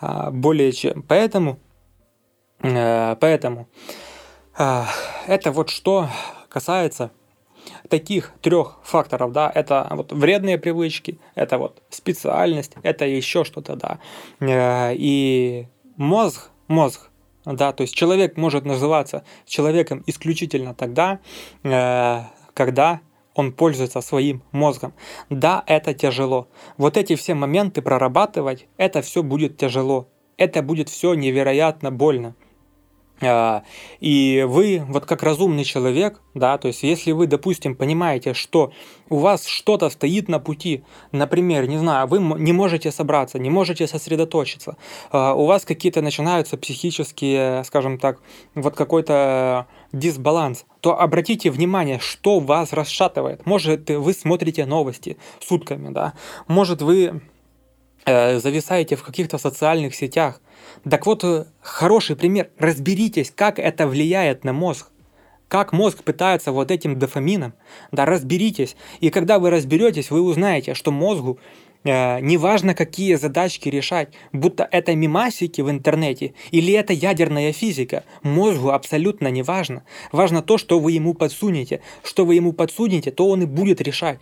а, 0.00 0.30
более 0.30 0.72
чем. 0.72 1.02
Поэтому, 1.02 1.58
э, 2.62 3.16
поэтому 3.20 3.68
а, 4.56 4.86
это 5.26 5.52
вот 5.52 5.70
что 5.70 6.08
касается 6.48 7.10
таких 7.88 8.32
трех 8.40 8.78
факторов, 8.82 9.32
да, 9.32 9.50
это 9.54 9.86
вот 9.90 10.12
вредные 10.12 10.58
привычки, 10.58 11.18
это 11.34 11.58
вот 11.58 11.82
специальность, 11.90 12.72
это 12.82 13.04
еще 13.04 13.44
что-то, 13.44 13.76
да, 13.76 13.98
э, 14.40 14.94
и 14.96 15.68
мозг, 15.96 16.50
мозг 16.68 17.09
да, 17.44 17.72
то 17.72 17.82
есть 17.82 17.94
человек 17.94 18.36
может 18.36 18.64
называться 18.64 19.24
человеком 19.46 20.02
исключительно 20.06 20.74
тогда, 20.74 21.20
э, 21.62 22.22
когда 22.54 23.00
он 23.34 23.52
пользуется 23.52 24.00
своим 24.00 24.42
мозгом. 24.52 24.92
Да, 25.30 25.62
это 25.66 25.94
тяжело. 25.94 26.48
Вот 26.76 26.96
эти 26.96 27.14
все 27.16 27.34
моменты 27.34 27.80
прорабатывать, 27.80 28.66
это 28.76 29.02
все 29.02 29.22
будет 29.22 29.56
тяжело. 29.56 30.08
Это 30.36 30.62
будет 30.62 30.88
все 30.88 31.14
невероятно 31.14 31.90
больно. 31.90 32.34
А, 33.22 33.64
и 34.00 34.46
вы, 34.48 34.82
вот 34.88 35.04
как 35.04 35.22
разумный 35.22 35.64
человек, 35.64 36.20
да, 36.34 36.56
то 36.56 36.68
есть 36.68 36.82
если 36.82 37.12
вы, 37.12 37.26
допустим, 37.26 37.74
понимаете, 37.74 38.32
что 38.32 38.72
у 39.10 39.16
вас 39.16 39.44
что-то 39.44 39.90
стоит 39.90 40.28
на 40.28 40.38
пути, 40.38 40.84
например, 41.12 41.68
не 41.68 41.76
знаю, 41.76 42.06
вы 42.06 42.18
не 42.18 42.52
можете 42.52 42.90
собраться, 42.90 43.38
не 43.38 43.50
можете 43.50 43.86
сосредоточиться, 43.86 44.76
а, 45.10 45.34
у 45.34 45.44
вас 45.44 45.66
какие-то 45.66 46.00
начинаются 46.00 46.56
психические, 46.56 47.62
скажем 47.64 47.98
так, 47.98 48.20
вот 48.54 48.74
какой-то 48.74 49.66
дисбаланс, 49.92 50.64
то 50.80 50.98
обратите 50.98 51.50
внимание, 51.50 51.98
что 51.98 52.40
вас 52.40 52.72
расшатывает. 52.72 53.44
Может, 53.44 53.90
вы 53.90 54.14
смотрите 54.14 54.64
новости 54.64 55.18
сутками, 55.40 55.92
да, 55.92 56.14
может, 56.46 56.80
вы 56.80 57.20
э, 58.06 58.38
зависаете 58.38 58.96
в 58.96 59.02
каких-то 59.02 59.36
социальных 59.36 59.94
сетях, 59.94 60.40
так 60.88 61.06
вот, 61.06 61.24
э, 61.24 61.44
хороший 61.60 62.16
пример. 62.16 62.50
Разберитесь, 62.58 63.32
как 63.34 63.58
это 63.58 63.86
влияет 63.86 64.44
на 64.44 64.52
мозг. 64.52 64.88
Как 65.48 65.72
мозг 65.72 66.02
пытается 66.04 66.52
вот 66.52 66.70
этим 66.70 66.98
дофамином. 66.98 67.54
Да, 67.90 68.06
разберитесь. 68.06 68.76
И 69.00 69.10
когда 69.10 69.38
вы 69.38 69.50
разберетесь, 69.50 70.10
вы 70.10 70.22
узнаете, 70.22 70.74
что 70.74 70.92
мозгу 70.92 71.38
неважно, 71.84 72.74
какие 72.74 73.14
задачки 73.14 73.68
решать, 73.68 74.08
будто 74.32 74.68
это 74.70 74.94
мимасики 74.94 75.60
в 75.60 75.70
интернете 75.70 76.34
или 76.50 76.74
это 76.74 76.92
ядерная 76.92 77.52
физика, 77.52 78.04
мозгу 78.22 78.70
абсолютно 78.70 79.28
не 79.28 79.42
важно. 79.42 79.84
Важно 80.12 80.42
то, 80.42 80.58
что 80.58 80.78
вы 80.78 80.92
ему 80.92 81.14
подсунете. 81.14 81.80
Что 82.02 82.24
вы 82.24 82.34
ему 82.34 82.52
подсунете, 82.52 83.10
то 83.10 83.28
он 83.28 83.42
и 83.42 83.46
будет 83.46 83.80
решать. 83.80 84.20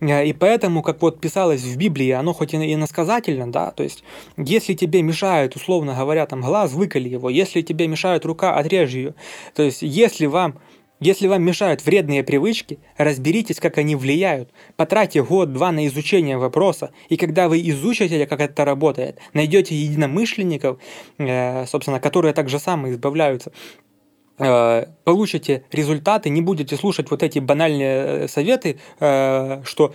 Э, 0.00 0.26
и 0.26 0.32
поэтому, 0.32 0.82
как 0.82 1.02
вот 1.02 1.20
писалось 1.20 1.62
в 1.62 1.76
Библии, 1.76 2.10
оно 2.10 2.32
хоть 2.32 2.54
и 2.54 2.74
иносказательно, 2.74 3.50
да, 3.50 3.70
то 3.70 3.82
есть, 3.82 4.04
если 4.36 4.74
тебе 4.74 5.02
мешает, 5.02 5.56
условно 5.56 5.94
говоря, 5.94 6.26
там 6.26 6.40
глаз, 6.40 6.72
выколи 6.72 7.08
его, 7.08 7.30
если 7.30 7.62
тебе 7.62 7.88
мешает 7.88 8.24
рука, 8.24 8.54
отрежь 8.54 8.92
ее. 8.92 9.14
То 9.54 9.62
есть, 9.62 9.82
если 9.82 10.26
вам 10.26 10.58
если 11.00 11.28
вам 11.28 11.42
мешают 11.42 11.84
вредные 11.84 12.24
привычки, 12.24 12.78
разберитесь, 12.96 13.60
как 13.60 13.78
они 13.78 13.94
влияют. 13.94 14.50
Потратьте 14.76 15.22
год-два 15.22 15.70
на 15.72 15.86
изучение 15.86 16.38
вопроса, 16.38 16.90
и 17.08 17.16
когда 17.16 17.48
вы 17.48 17.60
изучите, 17.70 18.26
как 18.26 18.40
это 18.40 18.64
работает, 18.64 19.18
найдете 19.32 19.74
единомышленников, 19.74 20.78
э, 21.18 21.66
собственно, 21.66 22.00
которые 22.00 22.34
так 22.34 22.48
же 22.48 22.58
самое 22.58 22.94
избавляются, 22.94 23.52
э, 24.38 24.86
получите 25.04 25.64
результаты, 25.70 26.30
не 26.30 26.42
будете 26.42 26.76
слушать 26.76 27.10
вот 27.10 27.22
эти 27.22 27.38
банальные 27.38 28.24
э, 28.24 28.28
советы, 28.28 28.78
что 28.98 29.94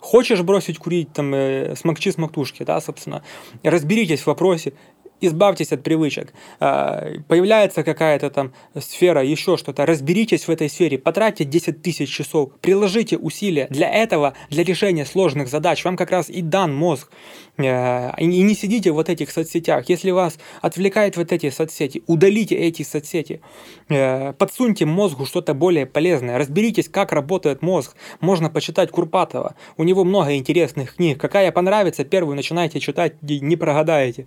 хочешь 0.00 0.42
бросить 0.42 0.78
курить, 0.78 1.12
там, 1.12 1.34
смокчи 1.76 2.10
смоктушки, 2.10 2.62
да, 2.62 2.80
собственно, 2.80 3.22
разберитесь 3.62 4.20
в 4.20 4.26
вопросе, 4.28 4.72
избавьтесь 5.20 5.72
от 5.72 5.82
привычек. 5.82 6.32
А, 6.60 7.06
появляется 7.28 7.82
какая-то 7.82 8.30
там 8.30 8.52
сфера, 8.78 9.22
еще 9.22 9.56
что-то, 9.56 9.86
разберитесь 9.86 10.48
в 10.48 10.50
этой 10.50 10.68
сфере, 10.68 10.98
потратьте 10.98 11.44
10 11.44 11.82
тысяч 11.82 12.10
часов, 12.10 12.52
приложите 12.60 13.16
усилия. 13.16 13.66
Для 13.70 13.90
этого, 13.90 14.34
для 14.50 14.64
решения 14.64 15.04
сложных 15.04 15.48
задач, 15.48 15.84
вам 15.84 15.96
как 15.96 16.10
раз 16.10 16.28
и 16.28 16.42
дан 16.42 16.74
мозг. 16.74 17.10
А, 17.58 18.14
и 18.18 18.26
не 18.26 18.54
сидите 18.54 18.90
вот 18.90 19.08
этих 19.08 19.30
соцсетях. 19.30 19.88
Если 19.88 20.10
вас 20.10 20.38
отвлекает 20.62 21.16
вот 21.16 21.32
эти 21.32 21.50
соцсети, 21.50 22.02
удалите 22.06 22.54
эти 22.54 22.82
соцсети. 22.82 23.40
А, 23.88 24.32
подсуньте 24.32 24.86
мозгу 24.86 25.26
что-то 25.26 25.54
более 25.54 25.86
полезное. 25.86 26.38
Разберитесь, 26.38 26.88
как 26.88 27.12
работает 27.12 27.62
мозг. 27.62 27.96
Можно 28.20 28.50
почитать 28.50 28.90
Курпатова. 28.90 29.54
У 29.76 29.84
него 29.84 30.04
много 30.04 30.36
интересных 30.36 30.96
книг. 30.96 31.20
Какая 31.20 31.52
понравится, 31.52 32.04
первую 32.04 32.36
начинайте 32.36 32.80
читать, 32.80 33.14
не 33.22 33.56
прогадаете 33.56 34.26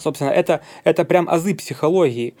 собственно, 0.00 0.30
это, 0.30 0.60
это 0.84 1.04
прям 1.04 1.28
азы 1.28 1.54
психологии. 1.54 2.34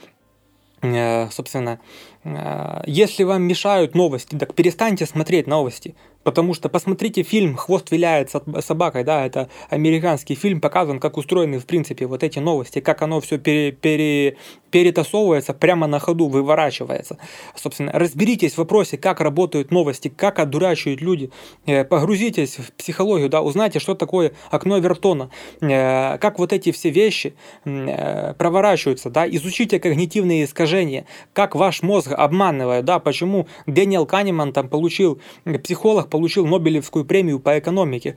Э, 0.82 1.28
собственно, 1.30 1.78
э, 2.24 2.82
если 2.86 3.24
вам 3.24 3.42
мешают 3.42 3.94
новости, 3.94 4.36
так 4.36 4.54
перестаньте 4.54 5.06
смотреть 5.06 5.46
новости. 5.46 5.94
Потому 6.22 6.52
что 6.52 6.68
посмотрите 6.68 7.22
фильм 7.22 7.56
«Хвост 7.56 7.90
виляет 7.90 8.30
собакой», 8.60 9.04
да, 9.04 9.24
это 9.24 9.48
американский 9.70 10.34
фильм, 10.34 10.60
показан, 10.60 11.00
как 11.00 11.16
устроены, 11.16 11.58
в 11.58 11.64
принципе, 11.64 12.06
вот 12.06 12.22
эти 12.22 12.38
новости, 12.38 12.80
как 12.80 13.00
оно 13.00 13.20
все 13.20 13.38
пере, 13.38 13.72
пере, 13.72 14.36
перетасовывается, 14.70 15.54
прямо 15.54 15.86
на 15.86 15.98
ходу 15.98 16.28
выворачивается. 16.28 17.16
Собственно, 17.54 17.92
разберитесь 17.92 18.54
в 18.54 18.58
вопросе, 18.58 18.98
как 18.98 19.20
работают 19.20 19.70
новости, 19.70 20.08
как 20.08 20.38
одурачивают 20.38 21.00
люди, 21.00 21.30
э, 21.64 21.84
погрузитесь 21.84 22.58
в 22.58 22.70
психологию, 22.72 23.30
да, 23.30 23.40
узнайте, 23.40 23.78
что 23.78 23.94
такое 23.94 24.32
окно 24.50 24.76
Вертона, 24.76 25.30
э, 25.62 26.18
как 26.18 26.38
вот 26.38 26.52
эти 26.52 26.70
все 26.70 26.90
вещи 26.90 27.34
э, 27.64 28.34
проворачиваются, 28.34 29.08
да, 29.08 29.26
изучите 29.26 29.80
когнитивные 29.80 30.44
искажения, 30.44 31.06
как 31.32 31.54
ваш 31.54 31.82
мозг 31.82 32.12
обманывает, 32.12 32.84
да, 32.84 32.98
почему 32.98 33.48
Дэниел 33.66 34.04
Канеман 34.04 34.52
там 34.52 34.68
получил, 34.68 35.18
психолог 35.64 36.09
получил 36.10 36.46
Нобелевскую 36.46 37.04
премию 37.04 37.40
по 37.40 37.58
экономике. 37.58 38.16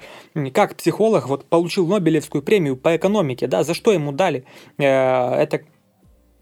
Как 0.54 0.76
психолог 0.76 1.28
вот 1.28 1.46
получил 1.46 1.88
Нобелевскую 1.88 2.42
премию 2.42 2.76
по 2.76 2.96
экономике, 2.96 3.48
да, 3.48 3.64
за 3.64 3.74
что 3.74 3.94
ему 3.94 4.12
дали? 4.12 4.46
Э, 4.78 5.36
это 5.36 5.62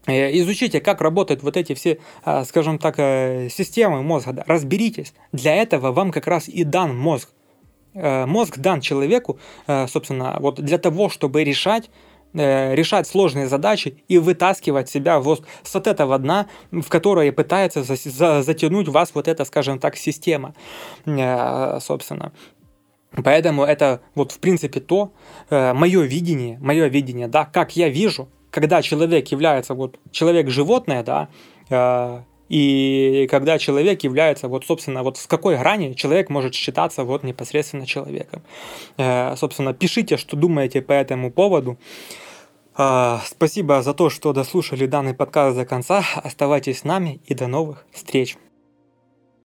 э, 0.06 0.38
Изучите, 0.40 0.80
как 0.80 1.00
работают 1.00 1.42
вот 1.42 1.56
эти 1.56 1.74
все, 1.74 1.98
э, 2.24 2.44
скажем 2.44 2.78
так, 2.78 2.96
системы 2.96 4.02
мозга. 4.02 4.42
Разберитесь. 4.46 5.14
Для 5.32 5.54
этого 5.54 5.92
вам 5.92 6.10
как 6.10 6.26
раз 6.26 6.48
и 6.48 6.64
дан 6.64 6.96
мозг. 6.96 7.28
Мозг 7.94 8.56
дан 8.56 8.80
человеку, 8.80 9.38
собственно, 9.66 10.38
вот 10.40 10.58
для 10.58 10.78
того, 10.78 11.10
чтобы 11.10 11.44
решать 11.44 11.90
решать 12.34 13.06
сложные 13.06 13.46
задачи 13.46 14.02
и 14.08 14.18
вытаскивать 14.18 14.88
себя 14.88 15.20
вот 15.20 15.44
с 15.62 15.74
вот 15.74 15.86
этого 15.86 16.18
дна, 16.18 16.46
в 16.70 16.88
которое 16.88 17.30
пытается 17.32 17.82
затянуть 17.84 18.88
вас 18.88 19.10
вот 19.14 19.28
эта, 19.28 19.44
скажем 19.44 19.78
так, 19.78 19.96
система, 19.96 20.54
э, 21.04 21.78
собственно. 21.80 22.32
Поэтому 23.22 23.64
это 23.64 24.00
вот 24.14 24.32
в 24.32 24.38
принципе 24.38 24.80
то, 24.80 25.12
э, 25.50 25.74
мое 25.74 26.02
видение, 26.02 26.58
мое 26.60 26.86
видение, 26.88 27.28
да, 27.28 27.44
как 27.44 27.76
я 27.76 27.90
вижу, 27.90 28.28
когда 28.50 28.80
человек 28.80 29.28
является 29.28 29.74
вот 29.74 29.98
человек-животное, 30.10 31.02
да, 31.02 31.28
э, 31.68 32.22
и 32.48 33.26
когда 33.30 33.58
человек 33.58 34.02
является, 34.04 34.48
вот, 34.48 34.64
собственно, 34.66 35.02
вот 35.02 35.16
с 35.16 35.26
какой 35.26 35.56
грани 35.56 35.94
человек 35.94 36.28
может 36.28 36.54
считаться 36.54 37.04
вот 37.04 37.22
непосредственно 37.22 37.86
человеком. 37.86 38.42
Собственно, 39.36 39.72
пишите, 39.72 40.18
что 40.18 40.36
думаете 40.36 40.82
по 40.82 40.92
этому 40.92 41.30
поводу. 41.30 41.78
Спасибо 42.74 43.82
за 43.82 43.94
то, 43.94 44.08
что 44.10 44.32
дослушали 44.32 44.86
данный 44.86 45.14
подкаст 45.14 45.56
до 45.56 45.66
конца. 45.66 46.04
Оставайтесь 46.16 46.80
с 46.80 46.84
нами 46.84 47.20
и 47.26 47.34
до 47.34 47.46
новых 47.46 47.84
встреч. 47.92 48.36